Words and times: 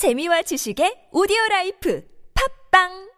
재미와 0.00 0.40
지식의 0.48 1.12
오디오 1.12 1.36
라이프. 1.50 2.00
팝빵 2.32 3.09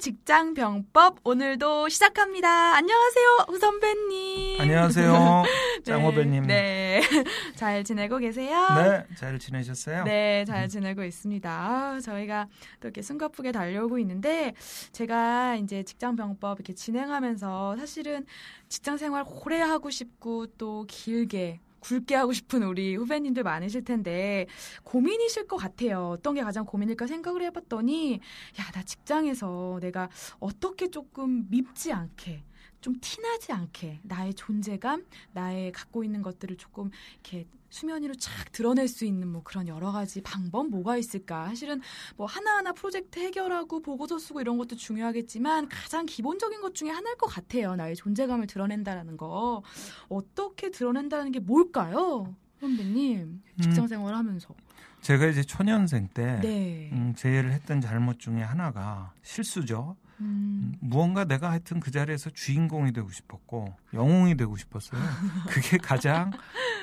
직장 0.00 0.54
병법 0.54 1.18
오늘도 1.24 1.90
시작합니다. 1.90 2.74
안녕하세요, 2.74 3.26
후선배님. 3.48 4.58
안녕하세요. 4.58 5.12
네, 5.76 5.82
짱호배님. 5.84 6.46
네, 6.46 7.02
잘 7.54 7.84
지내고 7.84 8.16
계세요? 8.16 8.66
네, 8.76 9.04
잘 9.16 9.38
지내셨어요? 9.38 10.04
네, 10.04 10.46
잘 10.46 10.70
지내고 10.70 11.04
있습니다. 11.04 11.50
아, 11.50 12.00
저희가 12.00 12.46
또 12.80 12.88
이렇게 12.88 13.02
숨가쁘게 13.02 13.52
달려오고 13.52 13.98
있는데 13.98 14.54
제가 14.92 15.56
이제 15.56 15.82
직장 15.82 16.16
병법 16.16 16.60
이렇게 16.60 16.72
진행하면서 16.72 17.76
사실은 17.76 18.24
직장 18.70 18.96
생활 18.96 19.22
오래 19.26 19.60
하고 19.60 19.90
싶고 19.90 20.46
또 20.56 20.86
길게 20.88 21.60
굵게 21.80 22.14
하고 22.14 22.32
싶은 22.32 22.62
우리 22.62 22.94
후배님들 22.96 23.42
많으실 23.42 23.84
텐데 23.84 24.46
고민이실 24.84 25.46
것 25.46 25.56
같아요. 25.56 26.10
어떤 26.10 26.34
게 26.34 26.42
가장 26.42 26.64
고민일까 26.64 27.06
생각을 27.06 27.42
해봤더니 27.42 28.20
야 28.58 28.70
나 28.72 28.82
직장에서 28.84 29.78
내가 29.80 30.08
어떻게 30.38 30.88
조금 30.90 31.48
밉지 31.50 31.92
않게 31.92 32.44
좀 32.80 32.94
티나지 33.00 33.52
않게 33.52 34.00
나의 34.04 34.34
존재감, 34.34 35.04
나의 35.32 35.72
갖고 35.72 36.04
있는 36.04 36.22
것들을 36.22 36.56
조금 36.56 36.90
이렇게 37.14 37.46
수면 37.70 38.02
위로 38.02 38.14
쫙 38.14 38.50
드러낼 38.52 38.88
수 38.88 39.04
있는 39.04 39.28
뭐 39.28 39.42
그런 39.42 39.68
여러 39.68 39.92
가지 39.92 40.20
방법 40.20 40.68
뭐가 40.68 40.96
있을까? 40.96 41.46
사실은 41.46 41.80
뭐 42.16 42.26
하나하나 42.26 42.72
프로젝트 42.72 43.20
해결하고 43.20 43.80
보고서 43.80 44.18
쓰고 44.18 44.40
이런 44.40 44.58
것도 44.58 44.76
중요하겠지만 44.76 45.68
가장 45.68 46.04
기본적인 46.04 46.60
것 46.60 46.74
중에 46.74 46.90
하나일 46.90 47.16
것 47.16 47.26
같아요. 47.28 47.76
나의 47.76 47.94
존재감을 47.94 48.48
드러낸다라는 48.48 49.16
거. 49.16 49.62
어떻게 50.08 50.70
드러낸다는 50.70 51.30
게 51.32 51.38
뭘까요? 51.38 52.34
선배님, 52.60 53.42
직장 53.62 53.86
생활 53.86 54.14
하면서. 54.14 54.54
제가 55.00 55.26
이제 55.28 55.42
초년생 55.42 56.08
때 56.12 56.40
네. 56.42 56.90
음, 56.92 57.14
제일 57.16 57.50
했던 57.50 57.80
잘못 57.80 58.18
중에 58.18 58.42
하나가 58.42 59.12
실수죠. 59.22 59.96
음, 60.20 60.72
음, 60.72 60.74
무언가 60.80 61.24
내가 61.24 61.50
하여튼 61.50 61.80
그 61.80 61.90
자리에서 61.90 62.30
주인공이 62.30 62.92
되고 62.92 63.10
싶었고 63.10 63.74
영웅이 63.94 64.36
되고 64.36 64.56
싶었어요. 64.56 65.00
그게 65.48 65.78
가장 65.78 66.32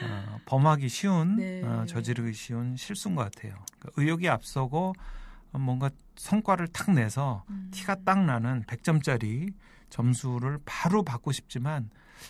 어, 0.04 0.40
범하기 0.46 0.90
쉬운 0.90 1.38
네. 1.38 1.64
어, 1.64 1.86
저지르기 1.86 2.34
쉬운 2.34 2.76
실수인 2.76 3.16
것 3.16 3.24
같아요. 3.24 3.56
그러니까 3.80 4.02
의욕이 4.02 4.30
앞서고 4.30 4.94
어, 5.54 5.58
뭔가 5.58 5.90
성과를 6.16 6.68
탁 6.68 6.92
내서 6.92 7.44
음. 7.50 7.70
티가 7.72 7.98
딱 8.04 8.24
나는 8.24 8.64
100점짜리 8.64 9.54
점수를 9.90 10.60
바로 10.66 11.04
받고 11.04 11.32
싶지만 11.32 11.90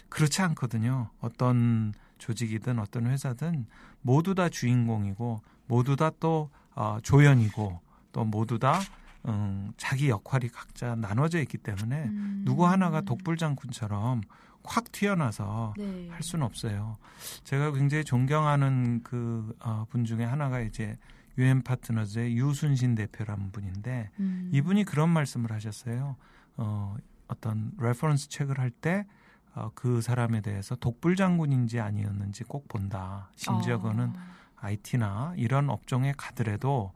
그렇지 0.09 0.42
않거든요. 0.42 1.09
어떤 1.19 1.94
조직이든 2.17 2.80
어떤 2.80 3.08
회사든 3.08 3.66
모두 4.02 4.36
다 4.36 4.49
주인공이고 4.49 5.42
모두 5.67 5.95
다 5.95 6.11
또 6.19 6.49
어, 6.77 6.99
조연이고 7.02 7.81
또 8.11 8.23
모두 8.23 8.59
다 8.59 8.80
음, 9.28 9.73
자기 9.78 10.09
역할이 10.09 10.50
각자 10.50 10.95
나눠져 10.95 11.39
있기 11.42 11.58
때문에 11.58 12.06
음. 12.06 12.44
누구 12.45 12.67
하나가 12.67 13.02
독불장군처럼 13.02 14.22
확 14.64 14.92
튀어나서 14.92 15.73
네. 15.78 16.09
할 16.09 16.22
수는 16.23 16.45
없어요. 16.45 16.97
제가 17.44 17.72
굉장히 17.72 18.03
존경하는 18.03 19.02
그 19.03 19.55
어, 19.59 19.86
분 19.89 20.05
중에 20.05 20.23
하나가 20.23 20.59
이제 20.59 20.98
유앤파트너즈의 21.38 22.36
유순신 22.38 22.95
대표라는 22.95 23.52
분인데 23.52 24.09
음. 24.20 24.49
이분이 24.54 24.83
그런 24.83 25.10
말씀을 25.10 25.52
하셨어요. 25.52 26.15
어, 26.58 26.95
어떤 27.27 27.71
reference 27.77 28.30
check를 28.30 28.60
할때 28.59 29.05
어, 29.54 29.71
그 29.73 30.02
사람에 30.02 30.42
대해서 30.42 30.76
독불장군인지 30.76 31.80
아니었는지 31.80 32.44
꼭 32.44 32.67
본다. 32.67 33.30
심지어 33.36 33.76
어. 33.76 33.77
그거는 33.80 34.14
IT나 34.58 35.33
이런 35.38 35.70
업종에 35.70 36.14
가더라도 36.17 36.92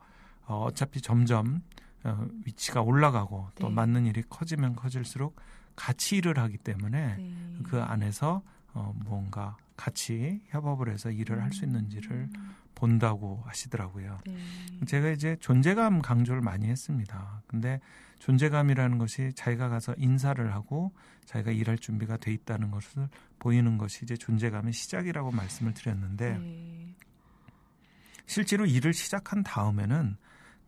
어, 0.46 0.66
어차피 0.66 1.02
점점 1.02 1.62
어, 2.04 2.26
위치가 2.46 2.82
올라가고 2.82 3.50
또 3.60 3.70
네. 3.70 3.74
맡는 3.74 4.06
일이 4.06 4.24
커지면 4.28 4.76
커질수록 4.76 5.36
같이 5.76 6.18
일을 6.18 6.38
하기 6.40 6.58
때문에 6.58 7.16
네. 7.18 7.58
그 7.64 7.82
안에서 7.82 8.42
어, 8.74 8.94
뭔가 9.06 9.58
같이 9.76 10.42
협업을 10.48 10.90
해서 10.90 11.12
일을 11.12 11.42
할수 11.42 11.66
있는지를 11.66 12.12
음. 12.12 12.56
본다고 12.76 13.44
하시더라고요. 13.46 14.20
네. 14.26 14.38
제가 14.86 15.10
이제 15.10 15.38
존재감 15.40 16.02
강조를 16.02 16.42
많이 16.42 16.68
했습니다. 16.68 17.44
근데 17.48 17.80
존재감이라는 18.20 18.98
것이 18.98 19.32
자기가 19.36 19.70
가서 19.70 19.96
인사를 19.98 20.54
하고 20.54 20.92
자기가 21.26 21.52
일할 21.52 21.78
준비가 21.78 22.18
돼 22.18 22.32
있다는 22.32 22.72
것을 22.72 23.08
보이는 23.40 23.78
것이 23.78 24.04
이제 24.04 24.16
존재감의 24.16 24.74
시작이라고 24.74 25.32
말씀을 25.32 25.74
드렸는데 25.74 26.38
네. 26.38 26.96
실제로 28.26 28.66
일을 28.66 28.94
시작한 28.94 29.44
다음에는 29.44 30.18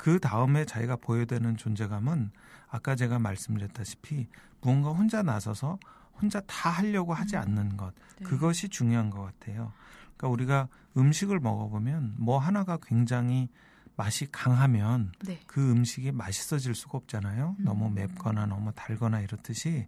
그 0.03 0.19
다음에 0.19 0.65
자기가 0.65 0.97
보여야 0.97 1.23
되는 1.23 1.55
존재감은 1.55 2.31
아까 2.67 2.93
제가 2.93 3.19
말씀드렸다시피 3.19 4.27
무언가 4.59 4.89
혼자 4.89 5.23
나서서 5.23 5.79
혼자 6.21 6.41
다 6.41 6.71
하려고 6.71 7.13
하지 7.13 7.37
음. 7.37 7.41
않는 7.41 7.77
것 7.77 7.93
네. 8.19 8.25
그것이 8.25 8.67
중요한 8.67 9.09
것 9.09 9.21
같아요. 9.21 9.71
그러니까 10.17 10.27
우리가 10.27 10.67
음식을 10.97 11.39
먹어보면 11.39 12.15
뭐 12.17 12.37
하나가 12.37 12.77
굉장히 12.83 13.47
맛이 13.95 14.29
강하면 14.29 15.13
네. 15.23 15.39
그 15.47 15.71
음식이 15.71 16.11
맛있어질 16.11 16.75
수가 16.75 16.97
없잖아요. 16.97 17.55
음. 17.59 17.63
너무 17.63 17.89
맵거나 17.89 18.45
너무 18.47 18.73
달거나 18.73 19.21
이렇듯이 19.21 19.87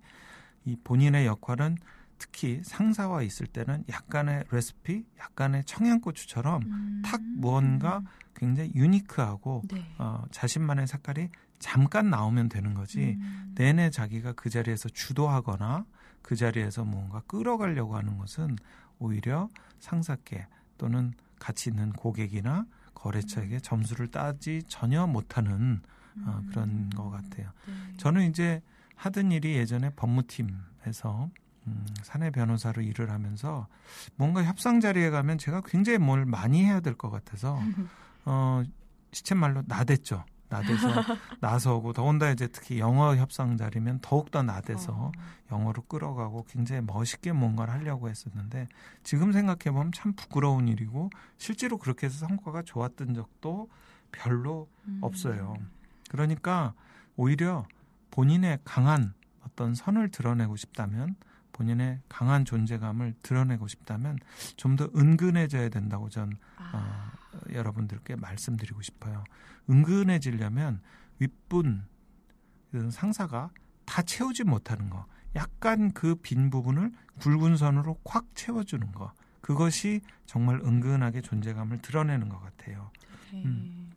이 0.63 0.77
본인의 0.81 1.25
역할은 1.25 1.77
특히 2.17 2.61
상사와 2.63 3.21
있을 3.23 3.47
때는 3.47 3.83
약간의 3.89 4.45
레시피, 4.51 5.05
약간의 5.19 5.65
청양고추처럼 5.65 6.63
음. 6.63 7.01
탁 7.03 7.21
무언가 7.21 8.01
굉장히 8.35 8.71
유니크하고 8.75 9.63
네. 9.71 9.85
어, 9.97 10.23
자신만의 10.31 10.87
색깔이 10.87 11.29
잠깐 11.59 12.09
나오면 12.09 12.49
되는 12.49 12.73
거지 12.73 13.17
음. 13.19 13.53
내내 13.55 13.89
자기가 13.89 14.33
그 14.33 14.49
자리에서 14.49 14.89
주도하거나 14.89 15.85
그 16.21 16.35
자리에서 16.35 16.83
뭔가 16.83 17.21
끌어가려고 17.27 17.95
하는 17.95 18.17
것은 18.17 18.55
오히려 18.99 19.49
상사께 19.79 20.47
또는 20.77 21.13
같이 21.39 21.69
있는 21.69 21.91
고객이나 21.93 22.65
거래처에게 22.93 23.59
점수를 23.59 24.07
따지 24.07 24.63
전혀 24.67 25.05
못하는 25.05 25.81
어, 26.25 26.39
음. 26.41 26.49
그런 26.49 26.89
것 26.89 27.09
같아요. 27.09 27.51
네. 27.67 27.97
저는 27.97 28.29
이제 28.29 28.61
하던 28.95 29.31
일이 29.31 29.55
예전에 29.55 29.91
법무팀에서 29.91 31.29
음, 31.67 31.85
사내 32.03 32.29
변호사로 32.31 32.81
일을 32.81 33.09
하면서 33.09 33.67
뭔가 34.15 34.43
협상 34.43 34.79
자리에 34.79 35.09
가면 35.09 35.37
제가 35.37 35.61
굉장히 35.65 35.97
뭘 35.97 36.25
많이 36.25 36.63
해야 36.63 36.79
될 36.79 36.95
것 36.95 37.09
같아서 37.09 37.57
어, 38.25 38.63
시쳇말로 39.11 39.63
나댔죠. 39.67 40.23
나대서 40.47 40.87
나서고 41.41 41.91
더군다나 41.93 42.31
이제 42.31 42.47
특히 42.47 42.79
영어 42.79 43.15
협상 43.15 43.57
자리면 43.57 43.99
더욱더 44.01 44.43
나대서 44.43 44.93
어. 44.93 45.11
영어로 45.51 45.81
끌어가고 45.83 46.45
굉장히 46.47 46.81
멋있게 46.81 47.31
뭔가를 47.31 47.73
하려고 47.73 48.09
했었는데 48.09 48.67
지금 49.03 49.31
생각해 49.31 49.71
보면 49.75 49.91
참 49.91 50.13
부끄러운 50.13 50.67
일이고 50.67 51.09
실제로 51.39 51.77
그렇게 51.79 52.05
해서 52.05 52.25
성과가 52.27 52.61
좋았던 52.61 53.15
적도 53.15 53.69
별로 54.11 54.69
음. 54.87 54.99
없어요. 55.01 55.55
그러니까 56.09 56.73
오히려 57.15 57.65
본인의 58.11 58.59
강한 58.63 59.13
어떤 59.45 59.73
선을 59.73 60.09
드러내고 60.09 60.55
싶다면 60.57 61.15
본인의 61.55 62.01
강한 62.09 62.43
존재감을 62.43 63.13
드러내고 63.23 63.67
싶다면 63.69 64.17
좀 64.57 64.75
더 64.75 64.89
은근해져야 64.93 65.69
된다고 65.69 66.09
전 66.09 66.37
아. 66.57 67.13
어, 67.33 67.39
여러분들께 67.53 68.17
말씀드리고 68.17 68.81
싶어요. 68.81 69.23
은근해지려면 69.69 70.81
윗분 71.19 71.85
그 72.71 72.91
상사가 72.91 73.49
다 73.85 74.01
채우지 74.01 74.43
못하는 74.43 74.89
거, 74.89 75.05
약간 75.35 75.93
그 75.93 76.15
빈 76.15 76.49
부분을 76.49 76.91
굵은 77.19 77.55
선으로 77.55 77.99
콱 78.03 78.25
채워주는 78.35 78.91
거, 78.91 79.13
그것이 79.39 80.01
정말 80.25 80.59
은근하게 80.59 81.21
존재감을 81.21 81.81
드러내는 81.81 82.27
것 82.27 82.41
같아요. 82.41 82.91
네. 83.31 83.43
음. 83.45 83.91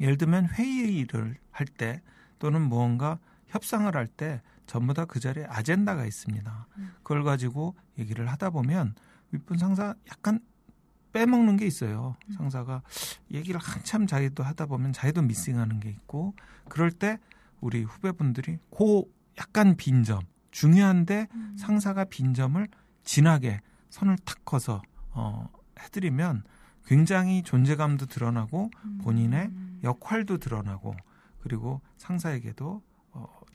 예를 0.00 0.18
들면 0.18 0.48
회의를 0.50 1.36
할 1.50 1.66
때 1.66 2.02
또는 2.38 2.60
무언가 2.62 3.18
협상을 3.48 3.94
할 3.96 4.06
때 4.06 4.42
전부 4.68 4.94
다 4.94 5.04
그 5.06 5.18
자리에 5.18 5.46
아젠다가 5.48 6.04
있습니다. 6.06 6.66
음. 6.76 6.90
그걸 7.02 7.24
가지고 7.24 7.74
얘기를 7.98 8.30
하다 8.30 8.50
보면 8.50 8.94
윗분 9.32 9.58
상사 9.58 9.94
약간 10.12 10.38
빼먹는 11.12 11.56
게 11.56 11.66
있어요. 11.66 12.14
음. 12.28 12.32
상사가 12.34 12.82
얘기를 13.32 13.58
한참 13.58 14.06
자기도 14.06 14.44
하다 14.44 14.66
보면 14.66 14.92
자기도 14.92 15.22
미싱하는 15.22 15.80
게 15.80 15.88
있고 15.90 16.34
그럴 16.68 16.92
때 16.92 17.18
우리 17.60 17.82
후배분들이 17.82 18.58
그 18.70 19.02
약간 19.38 19.74
빈 19.76 20.04
점 20.04 20.20
중요한데 20.50 21.28
음. 21.34 21.56
상사가 21.58 22.04
빈 22.04 22.34
점을 22.34 22.66
진하게 23.04 23.60
선을 23.90 24.16
탁 24.24 24.44
커서 24.44 24.82
어, 25.10 25.48
해드리면 25.80 26.44
굉장히 26.84 27.42
존재감도 27.42 28.06
드러나고 28.06 28.70
본인의 29.02 29.46
음. 29.46 29.80
역할도 29.84 30.38
드러나고 30.38 30.94
그리고 31.40 31.80
상사에게도 31.96 32.66
어, 32.76 32.87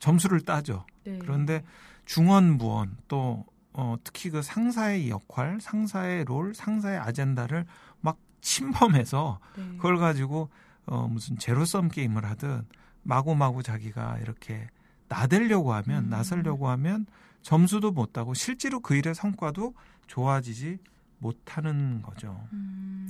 점수를 0.03 0.41
따죠. 0.41 0.85
네. 1.05 1.17
그런데 1.19 1.63
중원부원 2.03 2.97
또 3.07 3.45
어, 3.71 3.95
특히 4.03 4.29
그 4.29 4.41
상사의 4.41 5.09
역할, 5.09 5.61
상사의 5.61 6.25
롤, 6.25 6.53
상사의 6.53 6.99
아젠다를 6.99 7.65
막 8.01 8.17
침범해서 8.41 9.39
네. 9.55 9.63
그걸 9.77 9.97
가지고 9.97 10.49
어, 10.85 11.07
무슨 11.07 11.37
제로섬 11.37 11.87
게임을 11.87 12.25
하듯 12.25 12.65
마구마구 13.03 13.63
자기가 13.63 14.17
이렇게 14.19 14.67
나대려고 15.07 15.73
하면 15.73 16.05
음. 16.05 16.09
나서려고 16.09 16.67
하면 16.67 17.05
점수도 17.41 17.91
못 17.91 18.11
따고 18.11 18.33
실제로 18.33 18.81
그 18.81 18.95
일의 18.95 19.15
성과도 19.15 19.73
좋아지지 20.07 20.79
못하는 21.19 22.01
거죠. 22.01 22.45
음, 22.51 23.09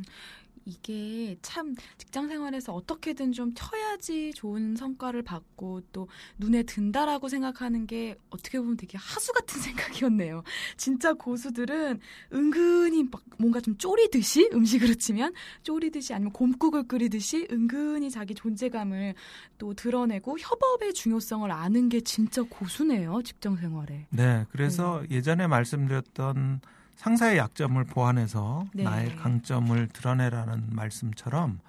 이게 0.65 1.35
참 1.41 1.75
직장 1.97 2.27
생활에서 2.27 2.73
어떻게든 2.73 3.31
좀 3.31 3.51
쳐야지 3.55 4.31
좋은 4.35 4.75
성과를 4.75 5.21
받고 5.23 5.81
또 5.91 6.07
눈에 6.37 6.63
든다라고 6.63 7.27
생각하는 7.29 7.87
게 7.87 8.15
어떻게 8.29 8.59
보면 8.59 8.77
되게 8.77 8.97
하수 8.97 9.31
같은 9.33 9.59
생각이었네요. 9.61 10.43
진짜 10.77 11.13
고수들은 11.13 11.99
은근히 12.33 13.03
막 13.03 13.21
뭔가 13.37 13.59
좀 13.59 13.77
쪼리듯이 13.77 14.49
음식으로 14.53 14.95
치면 14.95 15.33
쪼리듯이 15.63 16.13
아니면 16.13 16.31
곰국을 16.33 16.87
끓이듯이 16.87 17.47
은근히 17.51 18.09
자기 18.09 18.33
존재감을 18.33 19.15
또 19.57 19.73
드러내고 19.73 20.37
협업의 20.39 20.93
중요성을 20.93 21.49
아는 21.51 21.89
게 21.89 22.01
진짜 22.01 22.41
고수네요. 22.43 23.21
직장 23.23 23.55
생활에. 23.55 24.07
네, 24.09 24.45
그래서 24.51 25.03
예전에 25.09 25.47
말씀드렸던 25.47 26.61
상사의 26.95 27.37
약점을 27.37 27.83
보완해서 27.85 28.65
네. 28.73 28.83
나의 28.83 29.15
강점을 29.17 29.87
드러내라는 29.89 30.67
말씀처럼 30.71 31.59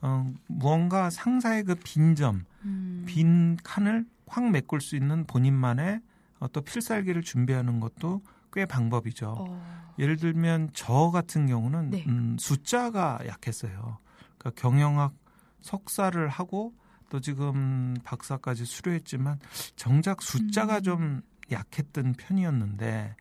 어, 0.00 0.26
무언가 0.46 1.10
상사의 1.10 1.64
그 1.64 1.74
빈점, 1.74 2.44
음. 2.64 3.04
빈 3.06 3.56
칸을 3.62 4.06
확 4.26 4.50
메꿀 4.50 4.80
수 4.80 4.96
있는 4.96 5.24
본인만의 5.26 6.00
어, 6.38 6.48
또 6.48 6.60
필살기를 6.60 7.22
준비하는 7.22 7.80
것도 7.80 8.22
꽤 8.52 8.66
방법이죠. 8.66 9.34
어. 9.38 9.94
예를 9.98 10.16
들면 10.16 10.70
저 10.72 11.10
같은 11.10 11.46
경우는 11.46 11.90
네. 11.90 12.04
음, 12.06 12.36
숫자가 12.38 13.20
약했어요. 13.26 13.98
그러니까 14.38 14.60
경영학 14.60 15.14
석사를 15.62 16.28
하고 16.28 16.74
또 17.08 17.20
지금 17.20 17.96
박사까지 18.04 18.64
수료했지만 18.64 19.38
정작 19.76 20.22
숫자가 20.22 20.78
음. 20.78 20.82
좀 20.82 21.22
약했던 21.50 22.14
편이었는데 22.14 23.16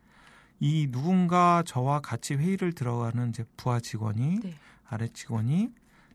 이 0.59 0.87
누군가 0.89 1.63
저와 1.65 1.99
같이 1.99 2.35
회의를 2.35 2.73
들어가는 2.73 3.29
이제 3.29 3.43
부하 3.57 3.79
직원이 3.79 4.39
네. 4.39 4.53
아래 4.87 5.07
직원이 5.07 5.69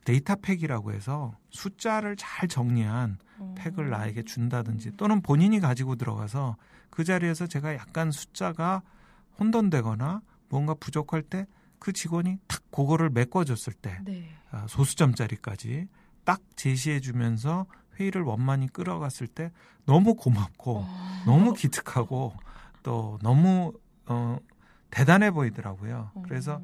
데이터 0.04 0.34
팩이라고 0.36 0.92
해서 0.92 1.36
숫자를 1.50 2.16
잘 2.16 2.48
정리한 2.48 3.18
어. 3.38 3.54
팩을 3.58 3.90
나에게 3.90 4.22
준다든지 4.22 4.92
또는 4.96 5.20
본인이 5.20 5.60
가지고 5.60 5.96
들어가서 5.96 6.56
그 6.88 7.04
자리에서 7.04 7.46
제가 7.46 7.74
약간 7.74 8.10
숫자가 8.10 8.82
혼돈되거나 9.38 10.22
뭔가 10.48 10.74
부족할 10.74 11.22
때 11.22 11.46
그 11.80 11.92
직원이 11.92 12.38
탁 12.46 12.62
그거를 12.70 13.10
메꿔줬을 13.10 13.72
때 13.72 13.98
네. 14.04 14.28
아, 14.52 14.66
소수점짜리까지 14.68 15.88
딱 16.24 16.40
제시해주면서 16.54 17.66
회의를 17.98 18.22
원만히 18.22 18.68
끌어갔을 18.68 19.26
때 19.26 19.50
너무 19.86 20.14
고맙고 20.14 20.84
어. 20.86 21.22
너무 21.26 21.54
기특하고 21.54 22.34
또 22.84 23.18
너무 23.22 23.72
어, 24.10 24.38
대단해 24.90 25.30
보이더라고요. 25.30 26.10
어. 26.14 26.22
그래서 26.26 26.60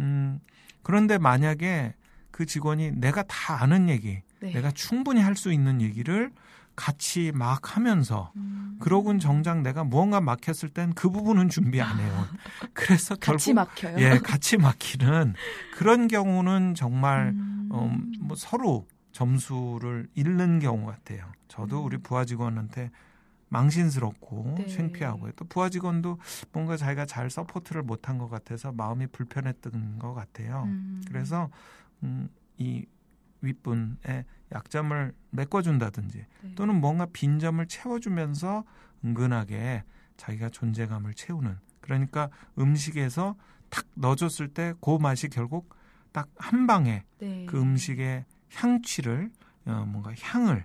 음, 0.00 0.40
그런데 0.82 1.18
만약에 1.18 1.94
그 2.30 2.46
직원이 2.46 2.90
내가 2.92 3.22
다 3.24 3.62
아는 3.62 3.88
얘기, 3.88 4.22
네. 4.40 4.52
내가 4.52 4.70
충분히 4.70 5.20
할 5.20 5.36
수 5.36 5.52
있는 5.52 5.80
얘기를 5.80 6.32
같이 6.74 7.32
막 7.34 7.76
하면서 7.76 8.32
음. 8.36 8.76
그러곤 8.80 9.18
정작 9.18 9.62
내가 9.62 9.82
무언가 9.84 10.20
막혔을 10.20 10.68
땐 10.70 10.92
그 10.94 11.08
부분은 11.10 11.48
준비 11.48 11.80
안 11.80 11.98
해요. 11.98 12.26
그래서 12.74 13.14
같이 13.16 13.52
결국 13.54 13.54
막혀요. 13.54 13.96
예, 13.98 14.18
같이 14.18 14.56
막히는 14.58 15.34
그런 15.74 16.08
경우는 16.08 16.74
정말 16.74 17.28
음. 17.28 17.68
어, 17.70 17.90
뭐 18.20 18.36
서로 18.36 18.86
점수를 19.12 20.06
잃는 20.14 20.58
경우 20.60 20.86
같아요. 20.86 21.24
저도 21.48 21.80
음. 21.80 21.84
우리 21.86 21.96
부하 21.98 22.24
직원한테 22.26 22.90
망신스럽고 23.48 24.54
네. 24.58 24.66
창피하고요. 24.66 25.32
또 25.36 25.44
부하 25.44 25.68
직원도 25.68 26.18
뭔가 26.52 26.76
자기가 26.76 27.06
잘 27.06 27.30
support를 27.30 27.82
못한 27.82 28.18
것 28.18 28.28
같아서 28.28 28.72
마음이 28.72 29.06
불편했던 29.08 29.98
것 29.98 30.14
같아요. 30.14 30.64
음. 30.66 31.02
그래서 31.06 31.48
음, 32.02 32.28
이 32.58 32.84
윗분의 33.42 34.24
약점을 34.52 35.12
메꿔준다든지 35.30 36.26
네. 36.42 36.54
또는 36.54 36.80
뭔가 36.80 37.06
빈점을 37.06 37.64
채워주면서 37.66 38.64
은근하게 39.04 39.84
자기가 40.16 40.48
존재감을 40.48 41.14
채우는 41.14 41.56
그러니까 41.80 42.30
음식에서 42.58 43.36
탁 43.68 43.84
넣어줬을 43.94 44.48
때 44.48 44.72
그 44.80 44.96
맛이 44.98 45.28
결국 45.28 45.74
딱 46.12 46.28
한 46.38 46.66
방에 46.66 47.04
네. 47.18 47.44
그 47.46 47.60
음식의 47.60 48.24
향취를 48.54 49.30
어, 49.66 49.84
뭔가 49.86 50.12
향을 50.18 50.64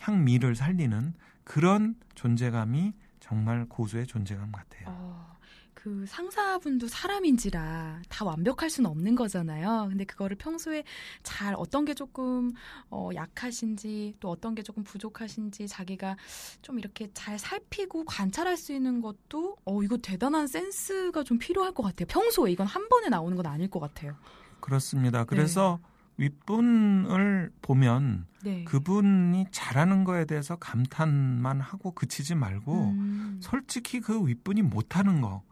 향미를 0.00 0.54
살리는 0.56 1.14
그런 1.50 1.96
존재감이 2.14 2.92
정말 3.18 3.66
고수의 3.68 4.06
존재감 4.06 4.52
같아요. 4.52 4.84
어, 4.86 5.36
그 5.74 6.04
상사분도 6.06 6.86
사람인지라 6.86 8.02
다 8.08 8.24
완벽할 8.24 8.70
수는 8.70 8.88
없는 8.88 9.16
거잖아요. 9.16 9.88
근데 9.88 10.04
그거를 10.04 10.36
평소에 10.36 10.84
잘 11.24 11.56
어떤 11.58 11.84
게 11.84 11.92
조금 11.92 12.52
어, 12.88 13.10
약하신지 13.16 14.14
또 14.20 14.30
어떤 14.30 14.54
게 14.54 14.62
조금 14.62 14.84
부족하신지 14.84 15.66
자기가 15.66 16.16
좀 16.62 16.78
이렇게 16.78 17.10
잘 17.14 17.36
살피고 17.36 18.04
관찰할 18.04 18.56
수 18.56 18.72
있는 18.72 19.00
것도 19.00 19.56
어 19.64 19.82
이거 19.82 19.96
대단한 19.96 20.46
센스가 20.46 21.24
좀 21.24 21.38
필요할 21.38 21.72
것 21.74 21.82
같아요. 21.82 22.06
평소에 22.06 22.52
이건 22.52 22.68
한 22.68 22.88
번에 22.88 23.08
나오는 23.08 23.36
건 23.36 23.46
아닐 23.46 23.68
것 23.68 23.80
같아요. 23.80 24.14
그렇습니다. 24.60 25.24
그래서 25.24 25.80
윗분을 26.20 27.50
보면 27.62 28.26
네. 28.44 28.64
그분이 28.64 29.46
잘하는 29.50 30.04
거에 30.04 30.24
대해서 30.24 30.56
감탄만 30.56 31.60
하고 31.60 31.92
그치지 31.92 32.34
말고 32.34 32.90
음. 32.90 33.40
솔직히 33.42 34.00
그 34.00 34.26
윗분이 34.26 34.62
못하는 34.62 35.20
거. 35.20 35.42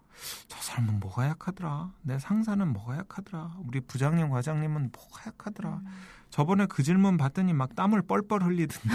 저 0.49 0.59
사람은 0.61 0.99
뭐가 1.01 1.29
약하더라. 1.29 1.93
내 2.03 2.19
상사는 2.19 2.67
뭐가 2.73 2.97
약하더라. 2.99 3.55
우리 3.67 3.81
부장님, 3.81 4.31
과장님은 4.31 4.91
뭐가 4.93 5.23
약하더라. 5.29 5.75
음. 5.77 5.87
저번에 6.31 6.67
그 6.67 6.83
질문 6.83 7.17
받더니 7.17 7.53
막 7.53 7.75
땀을 7.77 8.03
뻘뻘 8.03 8.43
흘리던데. 8.43 8.89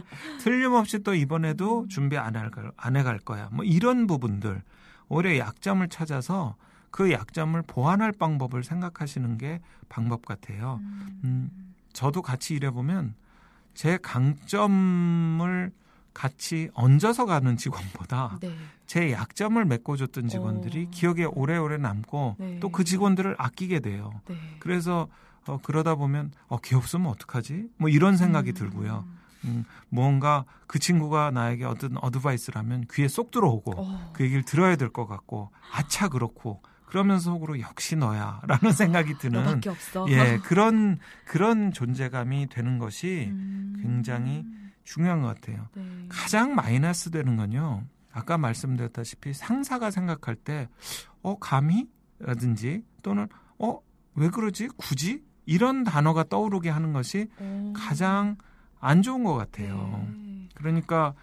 틀림없이 0.40 1.00
또 1.02 1.14
이번에도 1.14 1.86
준비 1.88 2.16
안, 2.16 2.36
할, 2.36 2.50
거- 2.50 2.72
안 2.76 2.96
해갈 2.96 3.18
거야. 3.18 3.48
뭐 3.52 3.64
이런 3.64 4.06
부분들. 4.06 4.62
오히려 5.08 5.38
약점을 5.38 5.86
찾아서 5.88 6.54
그 6.90 7.12
약점을 7.12 7.60
보완할 7.62 8.12
방법을 8.12 8.64
생각하시는 8.64 9.38
게 9.38 9.60
방법 9.88 10.24
같아요. 10.26 10.80
음, 11.24 11.50
저도 11.92 12.22
같이 12.22 12.54
일해보면 12.54 13.14
제 13.74 13.98
강점을 13.98 15.72
같이 16.12 16.70
얹어서 16.74 17.24
가는 17.26 17.56
직원보다 17.56 18.38
네. 18.40 18.52
제 18.86 19.12
약점을 19.12 19.64
메꿔줬던 19.64 20.26
직원들이 20.28 20.86
어. 20.86 20.90
기억에 20.90 21.24
오래오래 21.24 21.76
남고 21.76 22.36
네. 22.38 22.60
또그 22.60 22.82
직원들을 22.84 23.36
아끼게 23.38 23.80
돼요. 23.80 24.20
네. 24.28 24.36
그래서 24.58 25.08
어, 25.46 25.58
그러다 25.62 25.94
보면 25.94 26.32
어, 26.48 26.58
걔 26.58 26.74
없으면 26.74 27.06
어떡하지? 27.06 27.68
뭐 27.76 27.88
이런 27.88 28.16
생각이 28.16 28.50
음. 28.50 28.54
들고요. 28.54 29.04
음, 29.44 29.64
무언가 29.88 30.44
그 30.66 30.78
친구가 30.78 31.30
나에게 31.30 31.64
어떤 31.64 31.96
어드바이스를 31.98 32.58
하면 32.58 32.84
귀에 32.92 33.08
쏙 33.08 33.30
들어오고 33.30 33.72
어. 33.80 34.10
그 34.12 34.24
얘기를 34.24 34.42
들어야 34.44 34.76
될 34.76 34.90
것 34.90 35.06
같고 35.06 35.50
아차 35.72 36.08
그렇고 36.08 36.60
그러면서 36.90 37.30
속으로 37.30 37.60
역시 37.60 37.96
너야라는 37.96 38.72
생각이 38.72 39.18
드는. 39.18 39.60
예 40.08 40.38
그런 40.44 40.98
그런 41.24 41.72
존재감이 41.72 42.48
되는 42.48 42.78
것이 42.78 43.28
음. 43.30 43.76
굉장히 43.80 44.44
중요한 44.84 45.22
것 45.22 45.28
같아요. 45.28 45.68
네. 45.74 46.06
가장 46.08 46.54
마이너스 46.54 47.10
되는 47.10 47.36
건요. 47.36 47.84
아까 48.12 48.36
말씀드렸다시피 48.38 49.32
상사가 49.32 49.90
생각할 49.90 50.34
때, 50.34 50.68
어, 51.22 51.38
감히? 51.38 51.88
라든지 52.18 52.82
또는, 53.02 53.28
어, 53.58 53.78
왜 54.14 54.28
그러지? 54.28 54.68
굳이? 54.76 55.22
이런 55.46 55.84
단어가 55.84 56.24
떠오르게 56.24 56.70
하는 56.70 56.92
것이 56.92 57.28
오. 57.40 57.72
가장 57.72 58.36
안 58.80 59.02
좋은 59.02 59.24
것 59.24 59.34
같아요. 59.34 60.06
네. 60.12 60.48
그러니까 60.54 61.14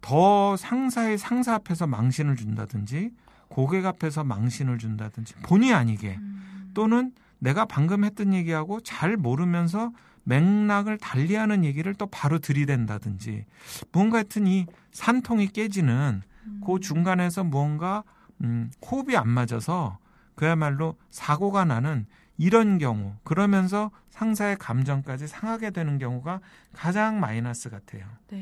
더 0.00 0.56
상사의 0.56 1.18
상사 1.18 1.54
앞에서 1.54 1.86
망신을 1.86 2.36
준다든지 2.36 3.10
고객 3.48 3.86
앞에서 3.86 4.24
망신을 4.24 4.78
준다든지 4.78 5.34
본의 5.42 5.72
아니게 5.72 6.16
음. 6.16 6.70
또는 6.74 7.12
내가 7.38 7.64
방금 7.64 8.04
했던 8.04 8.32
얘기하고 8.34 8.80
잘 8.80 9.16
모르면서 9.16 9.92
맥락을 10.24 10.98
달리하는 10.98 11.64
얘기를 11.64 11.94
또 11.94 12.06
바로 12.06 12.38
들이댄다든지 12.38 13.44
뭔가 13.92 14.18
하여튼 14.18 14.46
이 14.46 14.66
산통이 14.92 15.48
깨지는 15.48 16.22
음. 16.46 16.60
그 16.64 16.80
중간에서 16.80 17.44
무언가 17.44 18.02
음, 18.40 18.70
호흡이 18.84 19.16
안 19.16 19.28
맞아서 19.28 19.98
그야말로 20.34 20.96
사고가 21.10 21.64
나는 21.64 22.06
이런 22.36 22.78
경우 22.78 23.14
그러면서 23.22 23.90
상사의 24.10 24.56
감정까지 24.56 25.26
상하게 25.26 25.70
되는 25.70 25.98
경우가 25.98 26.40
가장 26.72 27.20
마이너스 27.20 27.70
같아요. 27.70 28.04
네. 28.28 28.40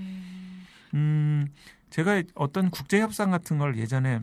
음, 0.94 1.48
제가 1.90 2.22
어떤 2.34 2.70
국제 2.70 3.00
협상 3.00 3.30
같은 3.30 3.58
걸 3.58 3.76
예전에 3.76 4.20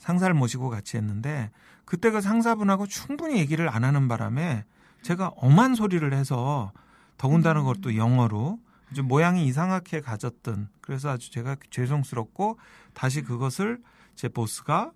상사를 0.00 0.34
모시고 0.34 0.68
같이 0.70 0.96
했는데 0.96 1.50
그때 1.84 2.10
그 2.10 2.20
상사분하고 2.20 2.86
충분히 2.86 3.38
얘기를 3.38 3.68
안 3.68 3.84
하는 3.84 4.08
바람에 4.08 4.64
제가 5.02 5.28
엄한 5.36 5.74
소리를 5.74 6.12
해서 6.12 6.72
더군다나 7.16 7.60
그것도 7.60 7.96
영어로 7.96 8.58
좀 8.94 9.06
모양이 9.06 9.46
이상하게 9.46 10.00
가졌던 10.00 10.68
그래서 10.80 11.10
아주 11.10 11.30
제가 11.30 11.56
죄송스럽고 11.70 12.58
다시 12.92 13.22
그것을 13.22 13.78
제 14.16 14.28
보스가 14.28 14.90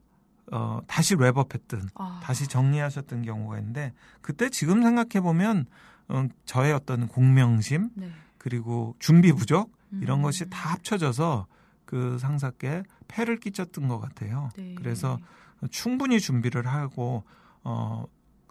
어 0.51 0.81
다시 0.87 1.15
랩업했던 1.15 1.89
아. 1.95 2.21
다시 2.23 2.49
정리하셨던 2.49 3.23
경우가 3.23 3.59
있는데 3.59 3.93
그때 4.21 4.51
지금 4.51 4.83
생각해 4.83 5.23
보면 5.23 5.67
어, 6.09 6.27
저의 6.45 6.73
어떤 6.73 7.09
공명심 7.09 7.91
네. 7.95 8.11
그리고 8.37 8.95
준비 8.99 9.33
부족 9.33 9.73
이런 10.01 10.21
음. 10.21 10.23
것이 10.23 10.49
다 10.51 10.73
합쳐져서 10.73 11.47
그 11.95 12.19
상사께 12.19 12.83
폐를 13.07 13.39
끼쳤던 13.39 13.87
것 13.87 14.01
같아요. 14.01 14.49
네. 14.57 14.75
그래서 14.75 15.17
충분히 15.71 16.19
준비를 16.19 16.67
하고 16.67 17.23
어, 17.63 18.05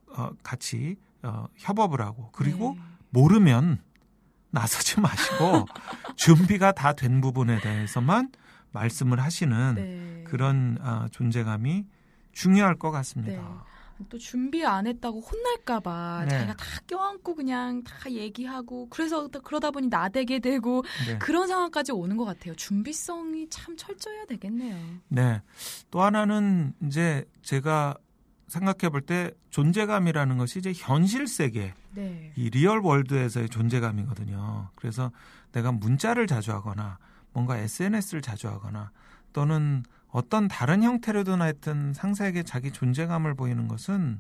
어 0.08 0.30
같이 0.44 0.96
어, 1.24 1.48
협업을 1.58 2.00
하고 2.00 2.30
그리고 2.32 2.76
네. 2.78 2.82
모르면 3.10 3.82
나서지 4.50 5.02
마시고 5.02 5.66
준비가 6.16 6.72
다 6.72 6.94
된 6.94 7.20
부분에 7.20 7.60
대해서만 7.60 8.32
말씀을 8.72 9.20
하시는 9.20 9.76
네. 9.76 10.24
그런 10.26 10.78
아, 10.82 11.10
존재감이 11.12 11.86
중요할 12.32 12.76
것 12.76 12.92
같습니다. 12.92 13.66
네. 13.98 14.06
또 14.10 14.18
준비 14.18 14.66
안 14.66 14.88
했다고 14.88 15.22
혼날까봐 15.22 16.26
네. 16.26 16.32
자기가 16.32 16.54
다 16.56 16.66
껴안고 16.88 17.36
그냥 17.36 17.84
다 17.84 18.12
얘기하고 18.12 18.88
그래서 18.90 19.28
또 19.28 19.42
그러다 19.42 19.72
보니 19.72 19.88
나대게 19.88 20.40
되고 20.40 20.84
네. 21.08 21.18
그런 21.20 21.48
상황까지 21.48 21.92
오는 21.92 22.18
것 22.18 22.26
같아요. 22.26 22.56
준비성이 22.56 23.48
참 23.50 23.76
철저해야 23.78 24.26
되겠네요. 24.26 24.78
네. 25.10 25.42
또 25.92 26.02
하나는 26.02 26.74
이제 26.86 27.26
제가 27.42 27.96
생각해 28.48 28.90
볼 28.90 29.02
때 29.02 29.32
존재감이라는 29.50 30.38
것이 30.38 30.60
이제 30.60 30.74
현실 30.76 31.28
세계, 31.28 31.74
네. 31.92 32.32
이 32.36 32.50
real 32.50 32.80
world에서의 32.80 33.50
존재감이거든요. 33.50 34.70
그래서 34.76 35.12
내가 35.52 35.72
문자를 35.72 36.28
자주 36.28 36.52
하거나 36.52 36.98
뭔가 37.34 37.58
SNS를 37.58 38.22
자주 38.22 38.48
하거나 38.48 38.92
또는 39.32 39.84
어떤 40.14 40.48
다른 40.48 40.84
형태로든 40.84 41.42
하여튼 41.42 41.92
상사에게 41.92 42.44
자기 42.44 42.72
존재감을 42.72 43.34
보이는 43.34 43.68
것은 43.68 44.20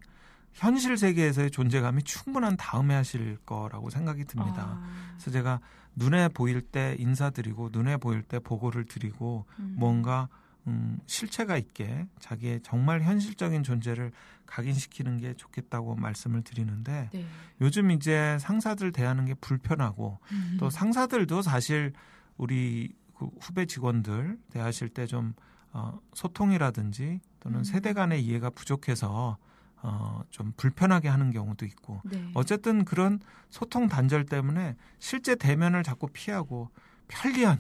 현실 0.54 0.98
세계에서의 0.98 1.52
존재감이 1.52 2.02
충분한 2.04 2.58
다음에 2.58 2.96
하실 2.96 3.38
거라고 3.46 3.92
생각이 3.92 4.26
듭니다. 4.26 4.80
아, 4.82 5.14
그래서 5.14 5.30
제가 5.30 5.60
눈에 5.96 6.30
보일 6.30 6.62
때 6.62 6.96
인사드리고 6.98 7.70
눈에 7.72 7.98
보일 7.98 8.24
때 8.24 8.40
보고를 8.40 8.86
드리고 8.86 9.46
음. 9.60 9.76
뭔가 9.78 10.30
음, 10.66 11.00
실체가 11.06 11.58
있게 11.58 12.08
자기의 12.20 12.62
정말 12.64 13.04
현실적인 13.04 13.62
존재를 13.62 14.12
각인시키는 14.48 15.20
게 15.20 15.36
좋겠다고 15.36 15.96
말씀을 15.96 16.42
드리는데 16.42 17.10
네. 17.14 17.26
요즘 17.62 17.92
이제 17.92 18.38
상사들 18.40 18.94
대하는 18.94 19.26
게 19.26 19.36
불편하고 19.36 20.20
음. 20.32 20.58
또 20.60 20.72
상사들도 20.72 21.44
사실 21.44 21.94
우리 22.38 22.96
그 23.16 23.30
후배 23.40 23.68
직원들 23.68 24.40
대하실 24.50 24.90
때좀 24.90 25.36
어, 25.74 26.00
소통이라든지 26.14 27.20
또는 27.40 27.60
음. 27.60 27.64
세대 27.64 27.94
간의 27.94 28.24
이해가 28.24 28.52
부족해서 28.52 29.38
어, 29.82 30.22
좀 30.30 30.54
불편하게 30.56 31.10
하는 31.10 31.32
경우도 31.32 31.66
있고 31.66 32.02
네. 32.06 32.32
어쨌든 32.36 32.86
그런 32.86 33.20
소통 33.50 33.90
단절 33.90 34.26
때문에 34.26 34.78
실제 35.00 35.36
대면을 35.36 35.84
자꾸 35.84 36.08
피하고 36.08 36.70
편리한 37.10 37.60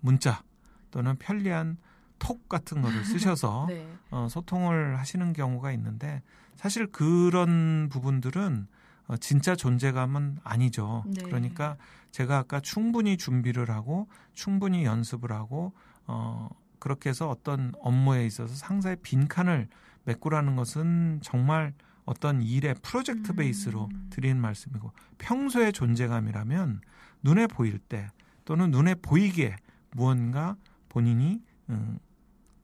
문자 0.00 0.42
또는 0.90 1.16
편리한 1.16 1.76
톡 2.18 2.48
같은 2.48 2.82
거를 2.82 3.04
쓰셔서 3.04 3.66
네. 3.70 3.86
어, 4.10 4.26
소통을 4.28 4.98
하시는 4.98 5.32
경우가 5.32 5.70
있는데 5.72 6.22
사실 6.56 6.86
그런 6.86 7.88
부분들은 7.90 8.66
어, 9.06 9.16
진짜 9.18 9.54
존재감은 9.54 10.38
아니죠. 10.42 11.04
네. 11.06 11.22
그러니까 11.22 11.76
제가 12.10 12.38
아까 12.38 12.60
충분히 12.60 13.16
준비를 13.16 13.70
하고 13.70 14.08
충분히 14.32 14.84
연습을 14.84 15.32
하고 15.32 15.72
어, 16.06 16.48
그렇게 16.80 17.10
해서 17.10 17.30
어떤 17.30 17.72
업무에 17.78 18.26
있어서 18.26 18.54
상사의 18.54 18.96
빈칸을 19.02 19.68
메꾸라는 20.04 20.56
것은 20.56 21.20
정말 21.22 21.72
어떤 22.04 22.42
일의 22.42 22.74
프로젝트 22.82 23.30
음. 23.30 23.36
베이스로 23.36 23.88
드리는 24.10 24.40
말씀이고 24.40 24.90
평소의 25.18 25.72
존재감이라면 25.72 26.80
눈에 27.22 27.46
보일 27.46 27.78
때 27.78 28.08
또는 28.44 28.72
눈에 28.72 28.96
보이게 28.96 29.54
무언가 29.92 30.56
본인이 30.88 31.40
음, 31.68 31.98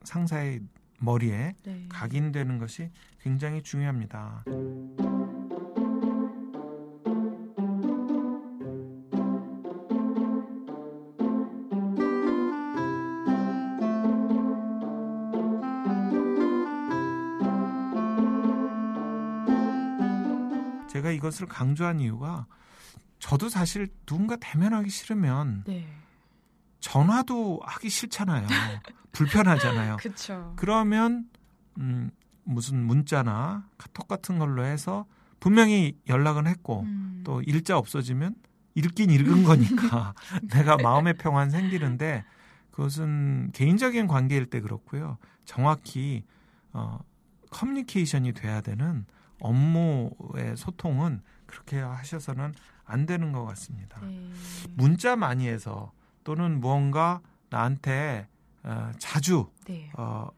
상사의 0.03 0.61
머리에 0.99 1.53
네. 1.63 1.85
각인되는 1.89 2.57
것이 2.57 2.89
굉장히 3.21 3.61
중요합니다. 3.61 4.43
제가 21.07 21.11
이것을 21.11 21.47
강조한 21.47 21.99
이유가 21.99 22.45
저도 23.19 23.49
사실 23.49 23.87
누군가 24.05 24.35
대면하기 24.35 24.89
싫으면 24.89 25.63
네. 25.65 25.87
전화도 26.81 27.61
하기 27.63 27.89
싫잖아요. 27.89 28.47
불편하잖아요. 29.13 29.97
그렇죠. 29.97 30.53
그러면 30.57 31.29
음, 31.79 32.11
무슨 32.43 32.83
문자나 32.85 33.67
카톡 33.77 34.07
같은 34.07 34.37
걸로 34.37 34.63
해서 34.63 35.05
분명히 35.39 35.97
연락은 36.07 36.45
했고 36.45 36.81
음. 36.81 37.21
또 37.23 37.41
일자 37.41 37.77
없어지면 37.77 38.35
읽긴 38.75 39.09
읽은 39.09 39.43
거니까 39.43 40.13
내가 40.51 40.77
마음의 40.77 41.15
평안 41.15 41.49
생기는데 41.49 42.25
그것은 42.71 43.51
개인적인 43.53 44.07
관계일 44.07 44.47
때 44.47 44.59
그렇고요. 44.61 45.17
정확히 45.45 46.23
어, 46.73 46.99
커뮤니케이션이 47.49 48.33
돼야 48.33 48.61
되는 48.61 49.05
업무의 49.39 50.55
소통은 50.55 51.21
그렇게 51.45 51.79
하셔서는 51.79 52.53
안 52.85 53.05
되는 53.05 53.31
것 53.31 53.45
같습니다. 53.45 53.99
네. 54.01 54.29
문자 54.75 55.15
많이 55.15 55.47
해서 55.47 55.91
또는 56.23 56.59
무언가 56.59 57.21
나한테 57.49 58.27
어, 58.63 58.91
자주 58.97 59.49
네. 59.65 59.91
어, 59.97 60.29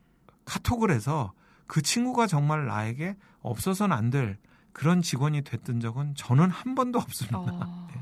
카톡을 0.45 0.91
해서 0.91 1.33
그 1.67 1.81
친구가 1.81 2.27
정말 2.27 2.65
나에게 2.65 3.15
없어서는 3.41 3.95
안 3.95 4.09
될 4.09 4.37
그런 4.73 5.01
직원이 5.01 5.41
됐던 5.43 5.79
적은 5.79 6.15
저는 6.15 6.49
한 6.49 6.75
번도 6.75 6.99
없습니다. 6.99 7.37
어. 7.39 7.87
네. 7.93 8.01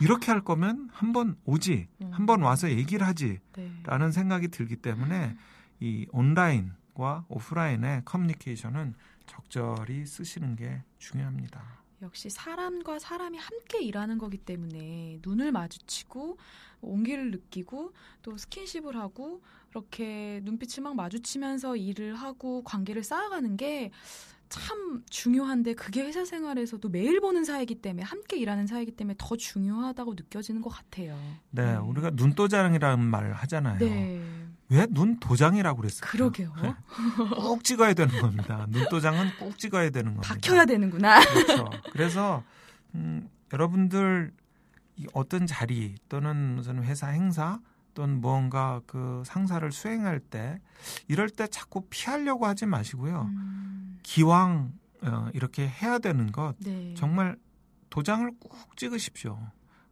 이렇게 0.00 0.32
할 0.32 0.40
거면 0.42 0.88
한 0.92 1.12
번 1.12 1.36
오지, 1.44 1.86
음. 2.02 2.10
한번 2.12 2.42
와서 2.42 2.70
얘기를 2.70 3.06
하지라는 3.06 3.40
네. 3.54 4.10
생각이 4.10 4.48
들기 4.48 4.76
때문에 4.76 5.36
이 5.80 6.06
온라인과 6.12 7.26
오프라인의 7.28 8.02
커뮤니케이션은 8.04 8.94
적절히 9.26 10.06
쓰시는 10.06 10.56
게 10.56 10.82
중요합니다. 10.98 11.84
역시 12.02 12.28
사람과 12.28 12.98
사람이 12.98 13.38
함께 13.38 13.82
일하는 13.82 14.18
거기 14.18 14.36
때문에 14.36 15.20
눈을 15.22 15.52
마주치고 15.52 16.38
온기를 16.82 17.30
느끼고 17.30 17.92
또 18.22 18.36
스킨십을 18.36 18.96
하고 18.96 19.42
이렇게 19.70 20.40
눈빛을 20.44 20.82
막 20.82 20.94
마주치면서 20.96 21.76
일을 21.76 22.14
하고 22.14 22.62
관계를 22.62 23.02
쌓아가는 23.02 23.56
게 23.56 23.90
참 24.54 25.02
중요한데 25.10 25.74
그게 25.74 26.02
회사 26.02 26.24
생활에서도 26.24 26.88
매일 26.88 27.20
보는 27.20 27.44
사이기 27.44 27.76
때문에 27.76 28.04
함께 28.04 28.36
일하는 28.36 28.68
사이기 28.68 28.92
때문에 28.92 29.16
더 29.18 29.36
중요하다고 29.36 30.14
느껴지는 30.14 30.60
것 30.60 30.70
같아요. 30.70 31.18
네, 31.50 31.72
네. 31.72 31.76
우리가 31.76 32.10
눈도장이라는 32.10 33.04
말을 33.04 33.32
하잖아요. 33.34 33.78
네, 33.78 34.43
왜 34.70 34.86
눈 34.86 35.18
도장이라고 35.20 35.76
그랬을까요? 35.80 36.10
그러게요. 36.10 36.52
네. 36.62 36.74
꼭 37.36 37.62
찍어야 37.64 37.94
되는 37.94 38.20
겁니다. 38.20 38.66
눈 38.70 38.88
도장은 38.88 39.36
꼭 39.38 39.58
찍어야 39.58 39.90
되는 39.90 40.14
겁니다. 40.14 40.34
박혀야 40.34 40.64
되는구나. 40.64 41.20
그렇죠. 41.20 41.70
그래서 41.92 42.42
음, 42.94 43.28
여러분들 43.52 44.32
이 44.96 45.06
어떤 45.12 45.46
자리 45.46 45.94
또는 46.08 46.56
무슨 46.56 46.82
회사 46.84 47.08
행사 47.08 47.60
또는 47.94 48.20
무언가 48.20 48.80
그 48.86 49.22
상사를 49.26 49.70
수행할 49.70 50.18
때 50.20 50.58
이럴 51.08 51.28
때 51.30 51.46
자꾸 51.46 51.82
피하려고 51.90 52.46
하지 52.46 52.66
마시고요. 52.66 53.22
음, 53.30 53.98
기왕 54.02 54.72
어, 55.02 55.28
이렇게 55.34 55.68
해야 55.68 55.98
되는 55.98 56.32
것 56.32 56.54
네. 56.60 56.94
정말 56.96 57.36
도장을 57.90 58.30
꼭 58.40 58.76
찍으십시오. 58.76 59.38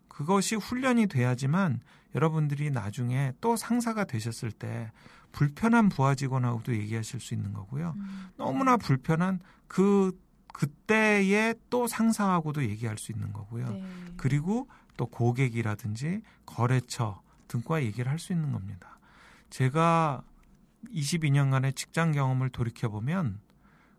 그것이 0.08 0.56
훈련이 0.56 1.06
돼야지만 1.06 1.80
여러분들이 2.14 2.70
나중에 2.70 3.32
또 3.40 3.56
상사가 3.56 4.04
되셨을 4.04 4.52
때 4.52 4.92
불편한 5.32 5.88
부하 5.88 6.14
직원하고도 6.14 6.74
얘기하실 6.74 7.20
수 7.20 7.34
있는 7.34 7.52
거고요. 7.52 7.94
음. 7.96 8.28
너무나 8.36 8.76
불편한 8.76 9.40
그 9.66 10.18
그때의 10.52 11.54
또 11.70 11.86
상사하고도 11.86 12.64
얘기할 12.64 12.98
수 12.98 13.10
있는 13.12 13.32
거고요. 13.32 13.70
네. 13.70 13.84
그리고 14.18 14.68
또 14.96 15.06
고객이라든지 15.06 16.20
거래처 16.44 17.22
등과 17.48 17.82
얘기를 17.82 18.10
할 18.10 18.18
수 18.18 18.32
있는 18.32 18.52
겁니다. 18.52 18.98
제가 19.50 20.22
22년간의 20.94 21.74
직장 21.76 22.12
경험을 22.12 22.50
돌이켜 22.50 22.88
보면 22.88 23.40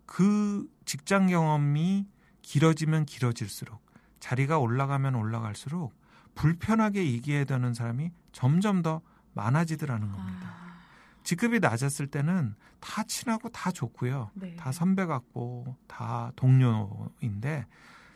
그 0.06 0.68
직장 0.86 1.28
경험이 1.28 2.08
길어지면 2.42 3.06
길어질수록 3.06 3.82
자리가 4.20 4.60
올라가면 4.60 5.16
올라갈수록 5.16 5.94
불편하게 6.36 7.06
얘기해야 7.06 7.46
되는 7.46 7.74
사람이 7.74 8.12
점점 8.32 8.82
더 8.82 9.02
많아지더라는 9.34 10.12
겁니다. 10.12 10.48
아, 10.48 10.80
직급이 11.24 11.60
낮았을 11.60 12.08
때는 12.08 12.56
다 12.80 13.04
친하고 13.04 13.50
다 13.50 13.72
좋고요. 13.72 14.32
네. 14.36 14.56
다 14.56 14.72
선배 14.72 15.06
같고 15.06 15.78
다 15.88 16.32
동료인데 16.36 17.66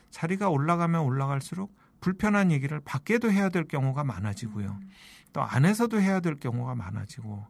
자리가 0.10 0.50
올라가면 0.50 1.02
올라갈수록 1.02 1.76
불편한 2.00 2.52
얘기를 2.52 2.80
밖에도 2.80 3.32
해야 3.32 3.50
될 3.50 3.68
경우가 3.68 4.04
많아지고요. 4.04 4.78
음. 4.82 4.90
또 5.34 5.42
안에서도 5.42 6.00
해야 6.00 6.20
될 6.20 6.36
경우가 6.36 6.76
많아지고 6.76 7.48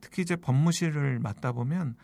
특히 0.00 0.22
이제 0.22 0.36
법무실을 0.36 1.18
맡다 1.18 1.52
보면 1.52 1.96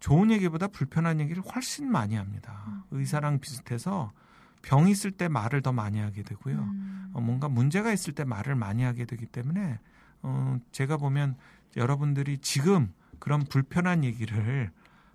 좋은 0.00 0.30
얘기보다 0.30 0.68
불편한 0.68 1.20
얘기를 1.20 1.42
훨씬 1.42 1.90
많이 1.90 2.14
합니다. 2.14 2.64
음. 2.68 2.82
의사랑 2.90 3.40
비슷해서 3.40 4.12
병 4.62 4.88
있을 4.88 5.10
때 5.10 5.28
말을 5.28 5.62
더 5.62 5.72
많이 5.72 5.98
하게 5.98 6.22
되고요. 6.22 6.56
음. 6.56 7.10
어, 7.12 7.20
뭔가 7.20 7.48
문제가 7.48 7.92
있을 7.92 8.14
때 8.14 8.24
말을 8.24 8.54
많이 8.54 8.82
하게 8.82 9.04
되기 9.04 9.26
때문에 9.26 9.78
어, 10.22 10.58
제가 10.72 10.96
보면 10.96 11.36
여러분들이 11.76 12.38
지금 12.38 12.92
그런 13.18 13.44
불편한 13.44 14.04
얘기를 14.04 14.70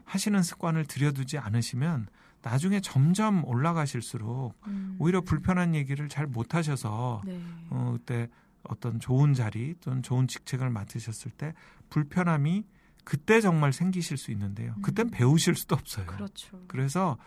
하시는 0.06 0.42
습관을 0.42 0.86
들여두지 0.86 1.38
않으시면 1.38 2.08
나중에 2.42 2.80
점점 2.80 3.44
올라가실수록 3.46 4.56
음. 4.68 4.96
오히려 5.00 5.22
불편한 5.22 5.74
얘기를 5.74 6.08
잘 6.10 6.28
못하셔서 6.28 7.24
네. 7.26 7.42
어, 7.70 7.96
그때 7.98 8.30
어떤 8.64 9.00
좋은 9.00 9.34
자리 9.34 9.76
또는 9.82 10.04
좋은 10.04 10.28
직책을 10.28 10.70
맡으셨을 10.70 11.32
때 11.32 11.54
불편함이 11.90 12.66
그때 13.06 13.40
정말 13.40 13.72
생기실 13.72 14.18
수 14.18 14.32
있는데요. 14.32 14.76
그땐 14.82 15.08
음. 15.08 15.12
배우실 15.12 15.56
수도 15.56 15.76
없어요. 15.76 16.08
그렇죠. 16.08 16.60
그래서 16.68 17.18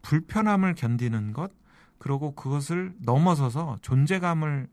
불편함을 0.00 0.74
견디는 0.74 1.34
것, 1.34 1.52
그리고 1.98 2.34
그것을 2.34 2.94
넘어서서 3.00 3.78
존재감을 3.82 4.68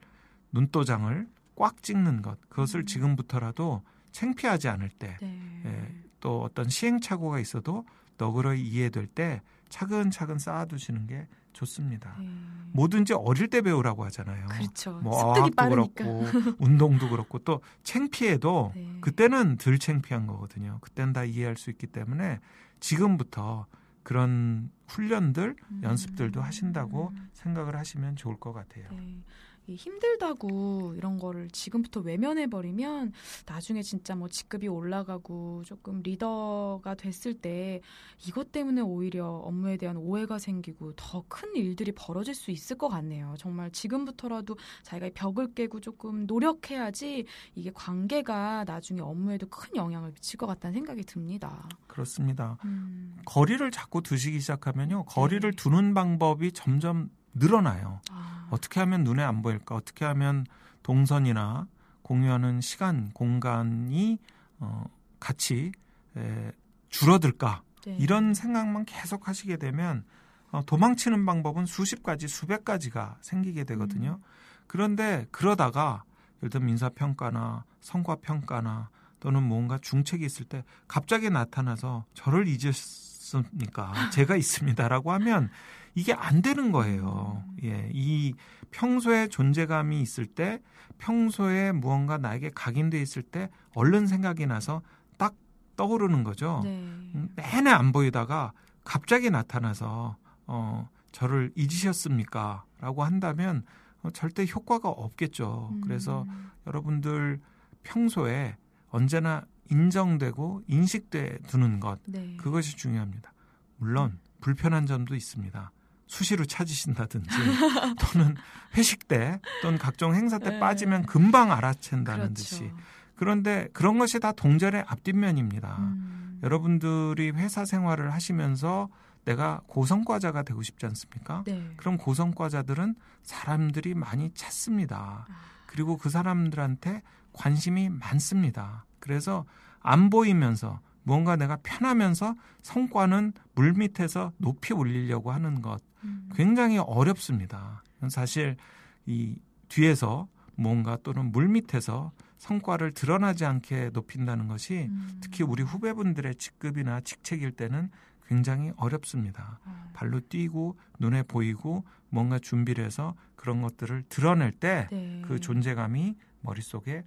눈도장을 0.54 1.28
꽉 1.56 1.82
찍는 1.84 2.22
것, 2.22 2.40
그것을 2.50 2.82
음. 2.82 2.86
지금부터라도 2.86 3.84
창피하지 4.12 4.70
않을 4.70 4.90
때, 4.90 5.18
네. 5.22 5.62
예, 5.66 6.04
또 6.20 6.42
어떤 6.44 6.70
시행착오가 6.70 7.40
있어도 7.40 7.86
너그러이 8.18 8.62
이해될 8.62 9.08
때 9.08 9.42
차근차근 9.70 10.38
쌓아두시는 10.38 11.08
게 11.08 11.28
좋습니다. 11.54 12.16
네. 12.20 12.28
뭐든지 12.74 13.14
어릴 13.14 13.48
때 13.50 13.62
배우라고 13.62 14.04
하잖아요. 14.06 14.48
그렇죠. 14.48 15.00
뭐 15.00 15.36
습득이 15.36 15.56
빠르니까. 15.56 16.04
그렇고 16.04 16.24
운동도 16.60 17.10
그렇고 17.10 17.40
또 17.40 17.62
창피해도 17.84 18.74
네. 18.76 18.98
그때는 19.02 19.58
덜 19.58 19.80
창피한 19.80 20.28
거거든요. 20.28 20.80
그때는 20.82 21.14
다 21.14 21.24
이해할 21.24 21.56
수 21.56 21.70
있기 21.70 21.88
때문에 21.88 22.40
지금부터 22.80 23.68
그런 24.04 24.70
훈련들, 24.88 25.56
음. 25.72 25.82
연습들도 25.84 26.42
하신다고 26.42 27.14
생각을 27.34 27.76
하시면 27.78 28.18
좋을 28.18 28.38
것 28.38 28.52
같아요. 28.54 28.86
네. 28.92 29.24
이 29.68 29.76
힘들다고 29.76 30.94
이런 30.98 31.18
거를 31.18 31.50
지금부터 31.50 32.02
외면해 32.02 32.48
버리면 32.48 33.14
나중에 33.46 33.82
진짜 33.82 34.16
뭐 34.16 34.28
직급이 34.28 34.68
올라가고 34.68 35.64
조금 35.66 36.02
리더가 36.04 36.96
됐을 36.96 37.34
때 37.34 37.82
이것 38.28 38.52
때문에 38.52 38.82
오히려 38.82 39.28
업무에 39.28 39.78
대한 39.78 39.98
오해가 39.98 40.40
생기고 40.40 40.94
더 40.96 41.24
큰 41.34 41.56
일들이 41.56 41.92
벌어질 41.92 42.36
수 42.36 42.52
있을 42.52 42.78
것 42.78 42.90
같네요. 42.90 43.34
정말 43.38 43.72
지금부터라도 43.72 44.58
자기가 44.84 45.08
이 45.08 45.12
벽을 45.14 45.54
깨고 45.54 45.80
조금 45.80 46.26
노력해야지 46.28 47.26
이게 47.56 47.72
관계가 47.74 48.66
나중에 48.66 49.02
업무에도 49.02 49.48
큰 49.48 49.76
영향을 49.76 50.12
미칠 50.12 50.38
것 50.38 50.46
같다는 50.46 50.74
생각이 50.76 51.04
듭니다. 51.04 51.68
그렇습니다. 51.88 52.58
음. 52.66 53.16
거리를 53.26 53.70
자꾸 53.72 54.02
두시기 54.02 54.40
시작하면요. 54.40 55.06
거리를 55.06 55.52
네. 55.52 55.56
두는 55.56 55.94
방법이 55.94 56.52
점점 56.52 57.10
늘어나요. 57.34 58.02
아, 58.12 58.33
어떻게 58.54 58.80
하면 58.82 59.04
눈에 59.04 59.24
안 59.24 59.42
보일까? 59.42 59.74
어떻게 59.74 60.06
하면 60.06 60.46
동선이나 60.84 61.68
공유하는 62.04 62.62
시간, 62.62 63.10
공간이 63.14 64.20
어, 64.60 64.86
같이 65.20 65.72
에, 66.16 66.52
줄어들까? 66.90 67.64
네. 67.88 67.98
이런 68.00 68.36
생각만 68.36 68.86
계속 68.86 69.28
하시게 69.28 69.58
되면 69.58 70.06
어, 70.52 70.64
도망치는 70.68 71.26
방법은 71.26 71.66
수십 71.66 72.04
가지, 72.04 72.28
수백 72.28 72.64
가지가 72.64 73.18
생기게 73.22 73.64
되거든요. 73.64 74.20
그런데 74.68 75.26
그러다가 75.32 76.04
예를 76.38 76.52
들면 76.52 76.70
인사평가나 76.70 77.66
성과평가나 77.82 78.90
또는 79.20 79.42
뭔가 79.42 79.80
중책이 79.80 80.24
있을 80.24 80.46
때 80.46 80.64
갑자기 80.88 81.32
나타나서 81.32 82.06
저를 82.14 82.48
잊었습니까? 82.48 84.12
제가 84.12 84.36
있습니다라고 84.36 85.12
하면 85.14 85.50
이게 85.96 86.14
안 86.14 86.42
되는 86.42 86.72
거예요. 86.72 87.44
예. 87.64 87.90
이 87.94 88.34
평소에 88.72 89.28
존재감이 89.28 90.02
있을 90.02 90.26
때 90.26 90.62
평소에 90.98 91.72
무언가 91.72 92.18
나에게 92.18 92.52
각인돼 92.54 93.02
있을 93.02 93.22
때 93.22 93.50
얼른 93.76 94.08
생각이 94.08 94.46
나서 94.48 94.82
딱 95.18 95.36
떠오르는 95.76 96.24
거죠. 96.24 96.62
네. 96.64 96.70
음, 97.16 97.30
내내 97.36 97.70
안 97.70 97.92
보이다가 97.92 98.54
갑자기 98.84 99.30
나타나서 99.30 100.18
어, 100.48 100.90
저를 101.12 101.52
잊으셨습니까? 101.56 102.66
라고 102.80 103.04
한다면 103.04 103.64
어, 104.02 104.10
절대 104.12 104.46
효과가 104.46 104.90
없겠죠. 104.90 105.70
음. 105.74 105.82
그래서 105.82 106.26
여러분들 106.68 107.40
평소에 107.84 108.58
언제나 108.90 109.46
인정되고 109.70 110.64
인식돼 110.68 111.40
두는 111.48 111.80
것 111.80 112.00
네. 112.06 112.36
그것이 112.38 112.76
중요합니다. 112.76 113.34
물론 113.78 114.20
불편한 114.42 114.86
점도 114.86 115.16
있습니다. 115.16 115.72
수시로 116.14 116.46
찾으신다든지 116.46 117.28
또는 118.00 118.36
회식 118.78 119.08
때 119.08 119.40
또는 119.64 119.80
각종 119.80 120.14
행사 120.14 120.38
때 120.38 120.52
네. 120.52 120.60
빠지면 120.60 121.08
금방 121.08 121.50
알아챈다는 121.50 122.06
그렇죠. 122.06 122.34
듯이 122.36 122.72
그런데 123.16 123.68
그런 123.74 123.98
것이 123.98 124.20
다 124.20 124.32
동전의 124.32 124.84
앞뒷면입니다. 124.88 125.76
음. 125.80 126.40
여러분들이 126.44 127.32
회사 127.32 127.66
생활을 127.66 128.14
하시면서 128.14 128.90
내가 129.26 129.62
고성과자가 129.66 130.44
되고 130.44 130.62
싶지 130.62 130.86
않습니까? 130.86 131.44
네. 131.48 131.72
그럼 131.78 131.98
고성과자들은 131.98 132.96
사람들이 133.24 133.96
많이 133.96 134.32
찾습니다. 134.36 135.26
아. 135.28 135.36
그리고 135.66 135.98
그 135.98 136.12
사람들한테 136.12 137.02
관심이 137.32 137.90
많습니다. 137.90 138.86
그래서 139.00 139.46
안 139.80 140.12
보이면서 140.12 140.80
무언가 141.02 141.36
내가 141.36 141.58
편하면서 141.64 142.36
성과는 142.62 143.34
물밑에서 143.56 144.34
높이 144.38 144.74
올리려고 144.74 145.32
하는 145.32 145.62
것 145.62 145.82
음. 145.82 145.93
굉장히 146.36 146.78
어렵습니다. 146.78 147.84
사실 148.10 148.58
이 149.06 149.36
뒤에서 149.70 150.28
뭔가 150.56 150.98
또는 151.04 151.32
물 151.32 151.48
밑에서 151.48 152.12
성과를 152.38 152.94
드러나지 152.94 153.46
않게 153.46 153.92
높인다는 153.94 154.48
것이 154.48 154.88
음. 154.90 155.20
특히 155.22 155.44
우리 155.44 155.64
후배분들의 155.64 156.36
직급이나 156.36 157.00
직책일 157.02 157.54
때는 157.54 157.90
굉장히 158.28 158.72
어렵습니다. 158.76 159.60
어. 159.66 159.90
발로 159.94 160.20
뛰고 160.20 160.78
눈에 161.00 161.24
보이고 161.24 161.84
뭔가 162.10 162.40
준비를 162.40 162.86
해서 162.86 163.16
그런 163.36 163.62
것들을 163.62 164.04
드러낼 164.10 164.52
때그 164.52 164.94
네. 164.94 165.40
존재감이 165.40 166.16
머릿속에 166.42 167.04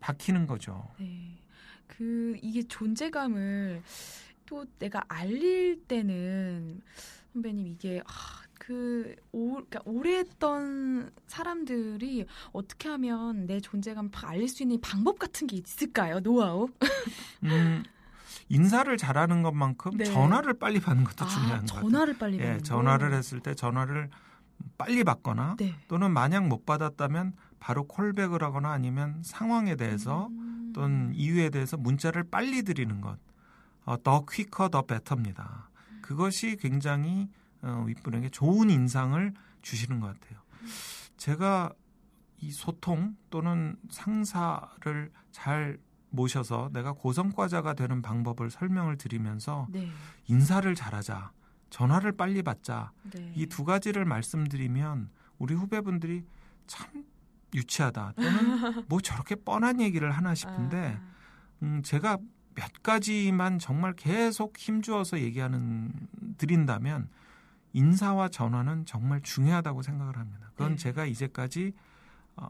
박히는 0.00 0.46
거죠. 0.46 0.88
네. 0.98 1.38
그 1.86 2.36
이게 2.42 2.62
존재감을 2.62 3.82
또 4.46 4.64
내가 4.78 5.04
알릴 5.08 5.84
때는 5.86 6.80
선배님 7.32 7.66
이게 7.66 8.00
아, 8.06 8.39
그 8.60 9.16
오, 9.32 9.52
그러니까 9.54 9.80
오래 9.86 10.18
했던 10.18 11.10
사람들이 11.26 12.26
어떻게 12.52 12.90
하면 12.90 13.46
내 13.46 13.58
존재감을 13.58 14.10
팍 14.10 14.28
알릴 14.30 14.48
수 14.48 14.62
있는 14.62 14.78
방법 14.82 15.18
같은 15.18 15.46
게 15.46 15.56
있을까요? 15.56 16.20
노하우? 16.20 16.68
음, 17.44 17.82
인사를 18.50 18.94
잘하는 18.98 19.42
것만큼 19.42 19.96
네. 19.96 20.04
전화를 20.04 20.58
빨리 20.58 20.78
받는 20.78 21.04
것도 21.04 21.26
중요한 21.26 21.52
아, 21.52 21.60
것 21.60 21.66
같아요. 21.68 21.80
전화를 21.90 22.18
빨리 22.18 22.36
받는 22.36 22.52
예, 22.52 22.58
거. 22.58 22.62
전화를 22.62 23.14
했을 23.14 23.40
때 23.40 23.54
전화를 23.54 24.10
빨리 24.76 25.04
받거나 25.04 25.56
네. 25.58 25.74
또는 25.88 26.12
만약 26.12 26.46
못 26.46 26.66
받았다면 26.66 27.32
바로 27.60 27.86
콜백을 27.86 28.42
하거나 28.42 28.72
아니면 28.72 29.22
상황에 29.24 29.74
대해서 29.74 30.26
음. 30.26 30.72
또는 30.74 31.12
이유에 31.14 31.48
대해서 31.48 31.78
문자를 31.78 32.24
빨리 32.30 32.62
드리는 32.62 33.00
것. 33.00 33.18
어, 33.86 33.96
더 34.02 34.26
퀴커 34.30 34.68
더 34.68 34.82
베터입니다. 34.82 35.70
그것이 36.02 36.56
굉장히 36.56 37.30
어, 37.62 37.84
윗분에게 37.86 38.30
좋은 38.30 38.70
인상을 38.70 39.34
주시는 39.62 40.00
것 40.00 40.06
같아요. 40.06 40.40
제가 41.16 41.72
이 42.38 42.50
소통 42.50 43.16
또는 43.28 43.76
상사를 43.90 45.12
잘 45.30 45.78
모셔서 46.10 46.70
내가 46.72 46.92
고성과자가 46.92 47.74
되는 47.74 48.02
방법을 48.02 48.50
설명을 48.50 48.96
드리면서 48.96 49.68
네. 49.70 49.90
인사를 50.26 50.74
잘하자, 50.74 51.32
전화를 51.70 52.12
빨리 52.12 52.42
받자 52.42 52.92
네. 53.14 53.32
이두 53.36 53.64
가지를 53.64 54.04
말씀드리면 54.04 55.10
우리 55.38 55.54
후배분들이 55.54 56.24
참 56.66 57.04
유치하다 57.54 58.14
또는 58.16 58.30
뭐 58.88 59.00
저렇게 59.00 59.34
뻔한 59.34 59.80
얘기를 59.80 60.10
하나 60.10 60.34
싶은데 60.34 60.98
아, 60.98 61.10
음, 61.62 61.82
제가 61.82 62.18
몇 62.54 62.82
가지만 62.82 63.58
정말 63.58 63.94
계속 63.94 64.58
힘주어서 64.58 65.20
얘기하는 65.20 65.92
드린다면 66.38 67.08
인사와 67.72 68.28
전화는 68.28 68.86
정말 68.86 69.20
중요하다고 69.22 69.82
생각을 69.82 70.16
합니다. 70.16 70.50
그건 70.52 70.72
네. 70.72 70.76
제가 70.76 71.06
이제까지 71.06 71.72
어, 72.36 72.48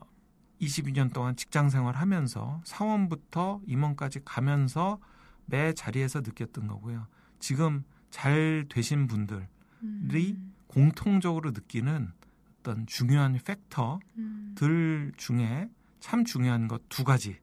22년 0.61 1.13
동안 1.13 1.37
직장 1.37 1.69
생활하면서 1.71 2.63
사원부터 2.65 3.61
임원까지 3.67 4.21
가면서 4.25 4.99
매 5.47 5.73
자리에서 5.73 6.21
느꼈던 6.21 6.67
거고요. 6.67 7.07
지금 7.39 7.85
잘 8.11 8.67
되신 8.69 9.07
분들이 9.07 9.47
음, 9.83 10.55
공통적으로 10.67 11.51
느끼는 11.53 12.13
어떤 12.61 12.87
중요한 12.87 13.39
팩터 13.45 14.01
음, 14.19 14.53
들 14.57 15.13
중에 15.17 15.69
참 16.01 16.25
중요한 16.25 16.69
것 16.69 16.81
두 16.89 17.05
가지 17.05 17.39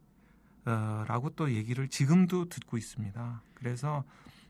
어, 0.65 1.05
라고 1.07 1.29
또 1.31 1.51
얘기를 1.51 1.87
지금도 1.87 2.49
듣고 2.49 2.77
있습니다. 2.77 3.41
그래서 3.53 4.03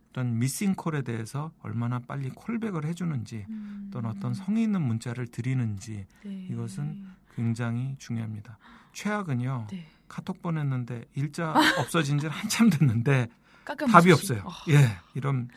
어떤 0.09 0.39
미싱콜에 0.39 1.03
대해서 1.03 1.51
얼마나 1.61 1.99
빨리 1.99 2.29
콜백을 2.29 2.85
해주는지 2.85 3.45
음, 3.49 3.89
또는 3.91 4.09
어떤 4.09 4.33
성의 4.33 4.63
있는 4.63 4.81
문자를 4.81 5.27
드리는지 5.27 6.05
네. 6.23 6.47
이것은 6.49 7.05
굉장히 7.35 7.95
중요합니다. 7.99 8.57
최악은요. 8.93 9.67
네. 9.69 9.85
카톡 10.07 10.41
보냈는데 10.41 11.05
일자 11.15 11.53
없어진 11.77 12.17
지 12.17 12.27
한참 12.27 12.69
됐는데 12.69 13.27
답이 13.91 14.11
없어요. 14.11 14.41
어, 14.45 14.51
예, 14.69 14.97
이런 15.13 15.49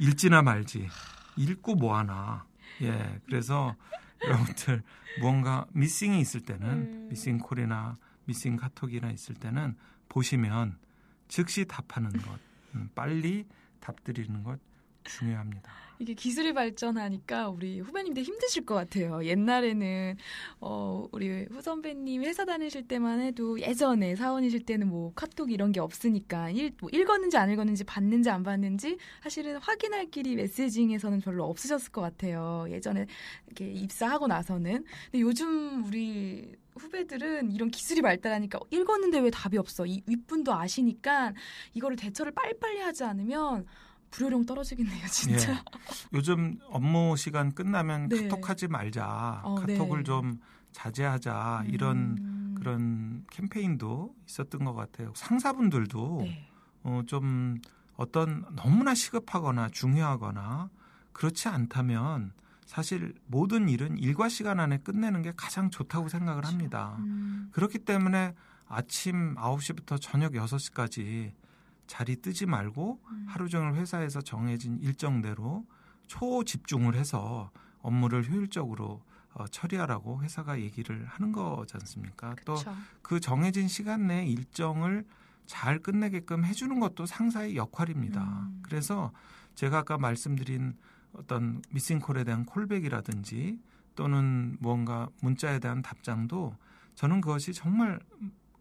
읽지나 0.00 0.42
말지 0.42 0.88
읽고 1.36 1.76
뭐하나. 1.76 2.44
예, 2.82 3.20
그래서 3.26 3.74
여러분들 4.24 4.82
무언가 5.20 5.64
미싱이 5.72 6.20
있을 6.20 6.40
때는 6.40 6.68
음. 6.68 7.08
미싱 7.08 7.38
콜이나 7.38 7.96
미싱 8.24 8.56
카톡이나 8.56 9.10
있을 9.10 9.34
때는 9.36 9.76
보시면 10.08 10.76
즉시 11.28 11.64
답하는 11.64 12.10
것, 12.10 12.38
음, 12.74 12.90
빨리 12.94 13.46
답드리는 13.84 14.42
것 14.42 14.58
중요합니다. 15.04 15.70
이게 15.98 16.14
기술이 16.14 16.52
발전하니까 16.52 17.50
우리 17.50 17.78
후배님들 17.80 18.22
힘드실 18.22 18.66
것 18.66 18.74
같아요. 18.74 19.24
옛날에는 19.24 20.16
어 20.60 21.06
우리 21.12 21.44
후 21.44 21.62
선배님 21.62 22.24
회사 22.24 22.44
다니실 22.44 22.88
때만 22.88 23.20
해도 23.20 23.60
예전에 23.60 24.16
사원이실 24.16 24.64
때는 24.64 24.88
뭐 24.88 25.12
카톡 25.14 25.52
이런 25.52 25.70
게 25.70 25.80
없으니까 25.80 26.50
읽, 26.50 26.76
뭐 26.80 26.90
읽었는지 26.92 27.36
안 27.36 27.50
읽었는지 27.50 27.84
봤는지 27.84 28.28
안 28.30 28.42
봤는지 28.42 28.96
사실은 29.22 29.58
확인할 29.58 30.10
길이 30.10 30.34
메시징에서는 30.34 31.20
별로 31.20 31.44
없으셨을 31.44 31.92
것 31.92 32.00
같아요. 32.00 32.66
예전에 32.70 33.06
이렇게 33.46 33.70
입사하고 33.70 34.26
나서는 34.26 34.84
근데 35.10 35.20
요즘 35.20 35.84
우리 35.84 36.56
후배들은 36.76 37.52
이런 37.52 37.70
기술이 37.70 38.02
발달하니까 38.02 38.58
읽었는데 38.70 39.18
왜 39.20 39.30
답이 39.30 39.58
없어? 39.58 39.86
이 39.86 40.02
윗분도 40.06 40.52
아시니까 40.52 41.32
이거를 41.72 41.96
대처를 41.96 42.32
빨리빨리 42.32 42.80
하지 42.80 43.04
않으면 43.04 43.66
불효령 44.10 44.46
떨어지겠네요, 44.46 45.06
진짜. 45.08 45.52
예. 45.52 45.56
요즘 46.12 46.58
업무 46.66 47.16
시간 47.16 47.52
끝나면 47.52 48.08
네. 48.08 48.28
카톡하지 48.28 48.68
말자, 48.68 49.40
어, 49.44 49.54
카톡을 49.56 49.98
네. 49.98 50.04
좀 50.04 50.40
자제하자 50.72 51.64
이런 51.68 52.16
음, 52.18 52.54
그런 52.58 53.24
캠페인도 53.30 54.14
있었던 54.26 54.64
것 54.64 54.74
같아요. 54.74 55.12
상사분들도 55.16 56.18
네. 56.22 56.48
어, 56.84 57.02
좀 57.06 57.58
어떤 57.96 58.44
너무나 58.54 58.94
시급하거나 58.94 59.70
중요하거나 59.70 60.70
그렇지 61.12 61.48
않다면 61.48 62.32
사실 62.66 63.14
모든 63.26 63.68
일은 63.68 63.98
일과 63.98 64.28
시간 64.28 64.60
안에 64.60 64.78
끝내는 64.78 65.22
게 65.22 65.32
가장 65.36 65.70
좋다고 65.70 66.08
생각을 66.08 66.44
합니다. 66.44 66.96
음, 67.00 67.50
그렇기 67.52 67.80
때문에 67.80 68.34
아침 68.68 69.34
9시부터 69.34 70.00
저녁 70.00 70.32
6시까지 70.32 71.32
자리 71.86 72.16
뜨지 72.16 72.46
말고 72.46 73.00
음. 73.06 73.26
하루 73.28 73.48
종일 73.48 73.74
회사에서 73.74 74.20
정해진 74.20 74.78
일정대로 74.78 75.66
초집중을 76.06 76.94
해서 76.94 77.50
업무를 77.82 78.28
효율적으로 78.28 79.02
어, 79.34 79.46
처리하라고 79.48 80.22
회사가 80.22 80.60
얘기를 80.60 81.04
하는 81.06 81.32
거지 81.32 81.74
않습니까? 81.74 82.36
또. 82.44 82.56
그 83.02 83.20
정해진 83.20 83.68
시간 83.68 84.06
내에 84.06 84.26
일정을 84.26 85.04
잘 85.46 85.80
끝내게끔 85.80 86.44
해주는 86.44 86.78
것도 86.80 87.04
상사의 87.04 87.56
역할입니다. 87.56 88.22
음. 88.22 88.62
그래서 88.62 89.12
제가 89.54 89.78
아까 89.78 89.98
말씀드린 89.98 90.76
어떤 91.14 91.62
미싱콜에 91.70 92.24
대한 92.24 92.44
콜백이라든지 92.44 93.58
또는 93.94 94.56
무언가 94.60 95.08
문자에 95.20 95.58
대한 95.58 95.82
답장도 95.82 96.56
저는 96.94 97.20
그것이 97.20 97.52
정말 97.52 98.00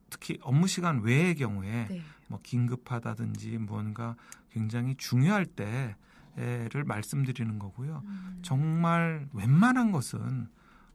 특히 0.09 0.37
업무 0.41 0.67
시간 0.67 1.01
외의 1.01 1.35
경우에 1.35 1.87
네. 1.89 2.01
뭐 2.27 2.39
긴급하다든지 2.43 3.57
무언가 3.59 4.15
굉장히 4.51 4.95
중요할 4.95 5.45
때를 5.45 6.83
말씀드리는 6.85 7.57
거고요. 7.57 8.03
음. 8.05 8.39
정말 8.43 9.27
웬만한 9.33 9.91
것은 9.91 10.47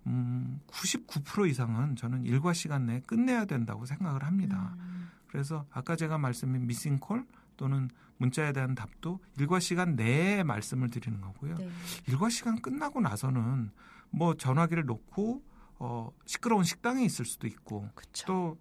음, 0.07 0.61
99% 0.69 1.49
이상은 1.51 1.97
저는 1.97 2.25
일과 2.25 2.53
시간 2.53 2.87
내에 2.87 3.01
끝내야 3.01 3.45
된다고 3.45 3.85
생각을 3.85 4.25
합니다. 4.25 4.75
음. 4.79 5.11
그래서 5.27 5.67
아까 5.71 5.97
제가 5.97 6.17
말씀드린 6.17 6.67
미싱콜 6.67 7.27
또는 7.59 7.91
문자에 8.17 8.53
대한 8.53 8.75
답도 8.75 9.21
일과 9.39 9.61
시간 9.61 9.95
내에 9.95 10.43
말씀을 10.43 10.89
드리는 10.89 11.21
거고요. 11.21 11.57
네. 11.59 11.69
일과 12.07 12.31
시간 12.31 12.63
끝나고 12.63 13.01
나서는 13.03 13.71
뭐 14.11 14.35
전화기를 14.35 14.87
놓고 14.87 15.43
어, 15.81 16.11
시끄러운 16.25 16.65
식당에 16.65 17.05
있을 17.05 17.27
수도 17.27 17.47
있고 17.47 17.91
그쵸. 17.95 18.27
또 18.27 18.59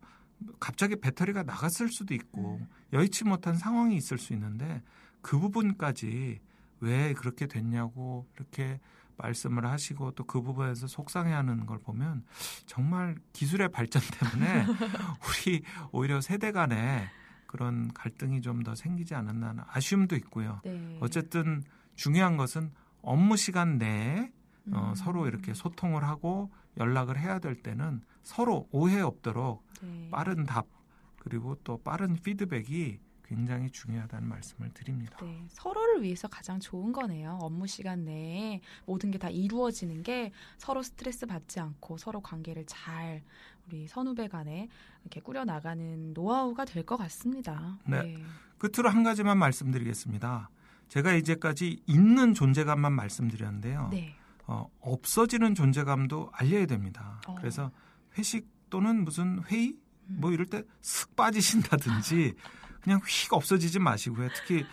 갑자기 0.59 0.95
배터리가 0.97 1.43
나갔을 1.43 1.89
수도 1.89 2.13
있고 2.13 2.57
음. 2.57 2.67
여의치 2.93 3.23
못한 3.23 3.55
상황이 3.55 3.95
있을 3.95 4.17
수 4.17 4.33
있는데 4.33 4.83
그 5.21 5.39
부분까지 5.39 6.39
왜 6.79 7.13
그렇게 7.13 7.47
됐냐고 7.47 8.27
이렇게 8.35 8.79
말씀을 9.17 9.65
하시고 9.65 10.11
또 10.11 10.25
그 10.25 10.41
부분에서 10.41 10.87
속상해하는 10.87 11.65
걸 11.65 11.79
보면 11.79 12.23
정말 12.65 13.15
기술의 13.33 13.69
발전 13.69 14.01
때문에 14.19 14.65
우리 15.47 15.63
오히려 15.91 16.21
세대 16.21 16.51
간에 16.51 17.09
그런 17.47 17.91
갈등이 17.93 18.41
좀 18.41 18.63
더 18.63 18.75
생기지 18.75 19.15
않았나 19.15 19.49
하는 19.49 19.63
아쉬움도 19.67 20.15
있고요. 20.17 20.61
네. 20.65 20.97
어쨌든 21.01 21.63
중요한 21.95 22.37
것은 22.37 22.71
업무 23.01 23.37
시간 23.37 23.77
내에 23.77 24.31
어, 24.73 24.89
음. 24.89 24.95
서로 24.95 25.27
이렇게 25.27 25.53
소통을 25.53 26.03
하고 26.03 26.51
연락을 26.77 27.17
해야 27.17 27.39
될 27.39 27.55
때는 27.55 28.01
서로 28.23 28.67
오해 28.71 28.99
없도록 28.99 29.65
네. 29.81 30.09
빠른 30.11 30.43
답 30.45 30.67
그리고 31.19 31.55
또 31.63 31.77
빠른 31.81 32.15
피드백이 32.15 32.99
굉장히 33.27 33.69
중요하다는 33.69 34.27
말씀을 34.27 34.71
드립니다. 34.73 35.17
네, 35.21 35.43
서로를 35.49 36.01
위해서 36.01 36.27
가장 36.27 36.59
좋은 36.59 36.93
거네요. 36.93 37.37
업무 37.41 37.67
시간 37.67 38.05
내에 38.05 38.61
모든 38.85 39.11
게 39.11 39.17
다 39.17 39.29
이루어지는 39.29 40.03
게 40.03 40.31
서로 40.57 40.81
스트레스 40.83 41.25
받지 41.25 41.59
않고 41.59 41.97
서로 41.97 42.21
관계를 42.21 42.65
잘 42.67 43.21
우리 43.67 43.87
선후배 43.87 44.27
간에 44.29 44.69
이렇게 45.01 45.19
꾸려 45.21 45.43
나가는 45.43 46.13
노하우가 46.13 46.65
될 46.65 46.85
것 46.85 46.95
같습니다. 46.97 47.79
네. 47.85 48.17
끝으로 48.59 48.89
한 48.89 49.03
가지만 49.03 49.37
말씀드리겠습니다. 49.39 50.49
제가 50.87 51.13
이제까지 51.15 51.81
있는 51.85 52.33
존재감만 52.33 52.93
말씀드렸는데요. 52.93 53.89
네. 53.91 54.15
어, 54.45 54.69
없어지는 54.79 55.53
존재감도 55.55 56.29
알려야 56.31 56.65
됩니다. 56.65 57.19
어. 57.27 57.35
그래서 57.35 57.71
회식 58.17 58.47
또는 58.69 59.03
무슨 59.03 59.43
회의 59.51 59.77
음. 60.09 60.17
뭐 60.21 60.31
이럴 60.31 60.45
때 60.45 60.63
슥 60.81 61.13
빠지신다든지 61.17 62.33
그냥 62.81 62.99
휙 63.07 63.33
없어지지 63.33 63.79
마시고요. 63.79 64.29
특히 64.35 64.65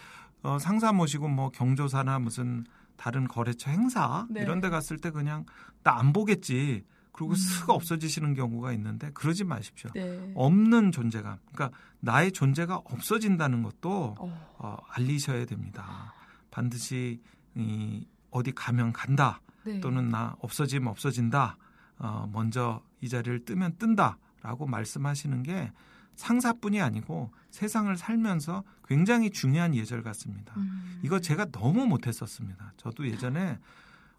어, 0.43 0.59
상사 0.59 0.93
모시고 0.93 1.29
뭐 1.29 1.51
경조사나 1.51 2.19
무슨 2.19 2.64
다른 2.97 3.27
거래처 3.27 3.71
행사 3.71 4.27
네. 4.31 4.43
이런 4.43 4.61
데 4.61 4.69
갔을 4.69 4.99
때 4.99 5.11
그냥 5.11 5.47
나 5.83 5.99
안 5.99 6.12
보겠지. 6.12 6.85
그리고 7.12 7.33
음. 7.33 7.37
슥 7.37 7.71
없어지시는 7.71 8.35
경우가 8.35 8.73
있는데 8.73 9.11
그러지 9.12 9.45
마십시오. 9.45 9.90
네. 9.95 10.33
없는 10.35 10.90
존재감. 10.90 11.38
그러니까 11.53 11.79
나의 12.01 12.33
존재가 12.33 12.77
없어진다는 12.85 13.62
것도 13.62 14.17
어, 14.19 14.57
어, 14.59 14.77
알리셔야 14.90 15.47
됩니다. 15.47 16.12
반드시 16.51 17.21
이 17.55 18.07
어디 18.31 18.51
가면 18.53 18.93
간다. 18.93 19.40
네. 19.64 19.81
또는 19.81 20.09
나 20.09 20.35
없어지면 20.40 20.88
없어진다. 20.88 21.57
어, 21.99 22.29
먼저 22.33 22.83
이 23.01 23.09
자리를 23.09 23.45
뜨면 23.45 23.77
뜬다라고 23.79 24.67
말씀하시는 24.67 25.43
게 25.45 25.71
상사뿐이 26.16 26.81
아니고 26.81 27.33
세상을 27.50 27.94
살면서 27.96 28.64
굉장히 28.87 29.31
중요한 29.31 29.74
예절 29.74 30.03
같습니다. 30.03 30.55
음. 30.57 31.00
이거 31.03 31.20
제가 31.20 31.46
너무 31.46 31.87
못했었습니다. 31.87 32.72
저도 32.77 33.07
예전에 33.07 33.59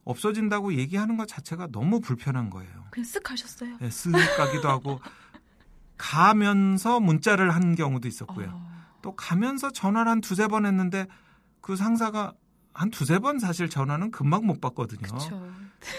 없어진다고 0.03 0.75
얘기하는 0.75 1.17
것 1.17 1.27
자체가 1.27 1.67
너무 1.71 1.99
불편한 1.99 2.49
거예요. 2.49 2.85
그냥 2.91 3.05
쓱 3.05 3.23
가셨어요. 3.23 3.77
예, 3.81 3.89
쓱 3.89 4.37
가기도 4.37 4.69
하고 4.69 4.99
가면서 5.97 6.99
문자를 6.99 7.51
한 7.51 7.75
경우도 7.75 8.07
있었고요. 8.07 8.49
어. 8.53 8.75
또 9.01 9.15
가면서 9.15 9.71
전화를 9.71 10.11
한 10.11 10.21
두세 10.21 10.47
번 10.47 10.65
했는데 10.65 11.07
그 11.61 11.75
상사가 11.75 12.33
한 12.73 12.89
두세 12.91 13.19
번 13.19 13.39
사실 13.39 13.69
전화는 13.69 14.11
금방 14.11 14.45
못 14.45 14.59
받거든요. 14.59 15.01
그쵸. 15.01 15.49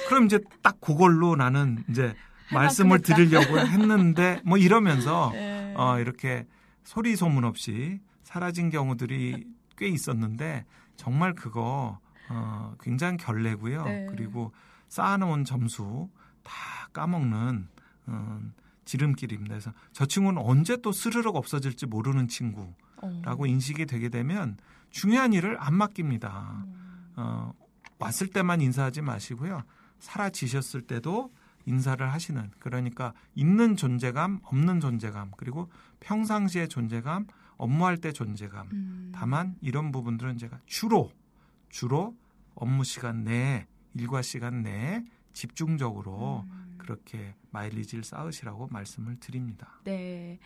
그럼 0.08 0.26
이제 0.26 0.40
딱 0.62 0.80
그걸로 0.80 1.36
나는 1.36 1.82
이제 1.88 2.02
할 2.02 2.14
말씀을. 2.52 3.00
드리려고 3.00 3.58
했는데 3.58 4.40
뭐 4.44 4.58
이러면서 4.58 5.30
네. 5.34 5.74
어 5.76 5.98
이렇게 5.98 6.46
소리 6.84 7.16
소문 7.16 7.44
없이 7.44 8.00
사라진 8.22 8.70
경우들이 8.70 9.46
꽤 9.76 9.88
있었는데 9.88 10.64
정말 10.96 11.34
그거 11.34 11.98
어 12.28 12.74
굉장히 12.80 13.16
결례고요. 13.18 13.84
네. 13.84 14.06
그리고 14.10 14.52
쌓아놓은 14.88 15.44
점수 15.44 16.08
다 16.42 16.88
까먹는 16.92 17.68
어, 18.06 18.40
지름길입니다. 18.84 19.54
그래서 19.54 19.72
저 19.92 20.06
친구는 20.06 20.40
언제 20.40 20.76
또 20.80 20.92
스르륵 20.92 21.36
없어질지 21.36 21.86
모르는 21.86 22.28
친구라고 22.28 22.74
어. 23.44 23.46
인식이 23.46 23.86
되게 23.86 24.08
되면 24.08 24.56
중요한 24.90 25.32
일을 25.32 25.56
안 25.60 25.74
맡깁니다. 25.74 26.64
음. 26.64 27.12
어, 27.16 27.52
왔을 27.98 28.28
때만 28.28 28.60
인사하지 28.60 29.02
마시고요. 29.02 29.62
사라지셨을 29.98 30.82
때도 30.82 31.32
인사를 31.66 32.10
하시는 32.12 32.50
그러니까 32.58 33.12
있는 33.34 33.76
존재감, 33.76 34.40
없는 34.44 34.80
존재감, 34.80 35.30
그리고 35.36 35.70
평상시의 36.00 36.68
존재감, 36.68 37.26
업무할 37.56 37.98
때 37.98 38.12
존재감. 38.12 38.68
음. 38.72 39.12
다만 39.14 39.56
이런 39.60 39.92
부분들은 39.92 40.38
제가 40.38 40.60
주로 40.66 41.10
주로 41.68 42.16
업무 42.54 42.84
시간 42.84 43.24
내에 43.24 43.66
일과 43.94 44.22
시간 44.22 44.62
내에 44.62 45.04
집중적으로 45.32 46.44
음. 46.48 46.76
그렇게 46.78 47.34
마일리지를 47.50 48.04
쌓으시라고 48.04 48.68
말씀을 48.70 49.16
드립니다. 49.20 49.80
네. 49.84 50.38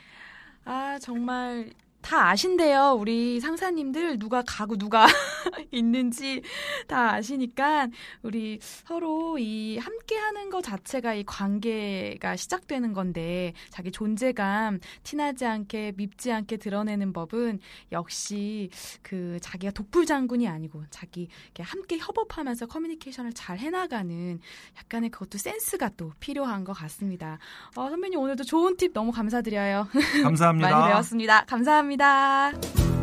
아, 0.64 0.98
정말 1.00 1.72
다 2.00 2.30
아신대요. 2.30 2.96
우리 2.98 3.40
상사님들 3.40 4.18
누가 4.18 4.42
가고 4.46 4.76
누가 4.76 5.06
있는지 5.70 6.42
다 6.86 7.14
아시니까 7.14 7.88
우리 8.22 8.58
서로 8.60 9.38
이 9.38 9.78
함께 9.78 10.16
하는 10.16 10.50
것 10.50 10.62
자체가 10.62 11.14
이 11.14 11.24
관계가 11.24 12.36
시작되는 12.36 12.92
건데 12.92 13.52
자기 13.70 13.90
존재감 13.90 14.80
티나지 15.02 15.44
않게 15.44 15.92
밉지 15.96 16.32
않게 16.32 16.56
드러내는 16.58 17.12
법은 17.12 17.60
역시 17.92 18.70
그 19.02 19.38
자기가 19.40 19.72
독불 19.72 20.06
장군이 20.06 20.48
아니고 20.48 20.84
자기 20.90 21.28
함께 21.58 21.98
협업하면서 21.98 22.66
커뮤니케이션을 22.66 23.32
잘 23.32 23.58
해나가는 23.58 24.40
약간의 24.78 25.10
그것도 25.10 25.38
센스가 25.38 25.90
또 25.96 26.12
필요한 26.20 26.64
것 26.64 26.72
같습니다. 26.72 27.38
어, 27.76 27.88
선배님 27.88 28.18
오늘도 28.18 28.44
좋은 28.44 28.76
팁 28.76 28.92
너무 28.92 29.12
감사드려요. 29.12 29.88
감사합니다. 30.22 30.70
많이 30.70 30.88
배웠습니다. 30.90 31.44
감사합니다. 31.44 32.99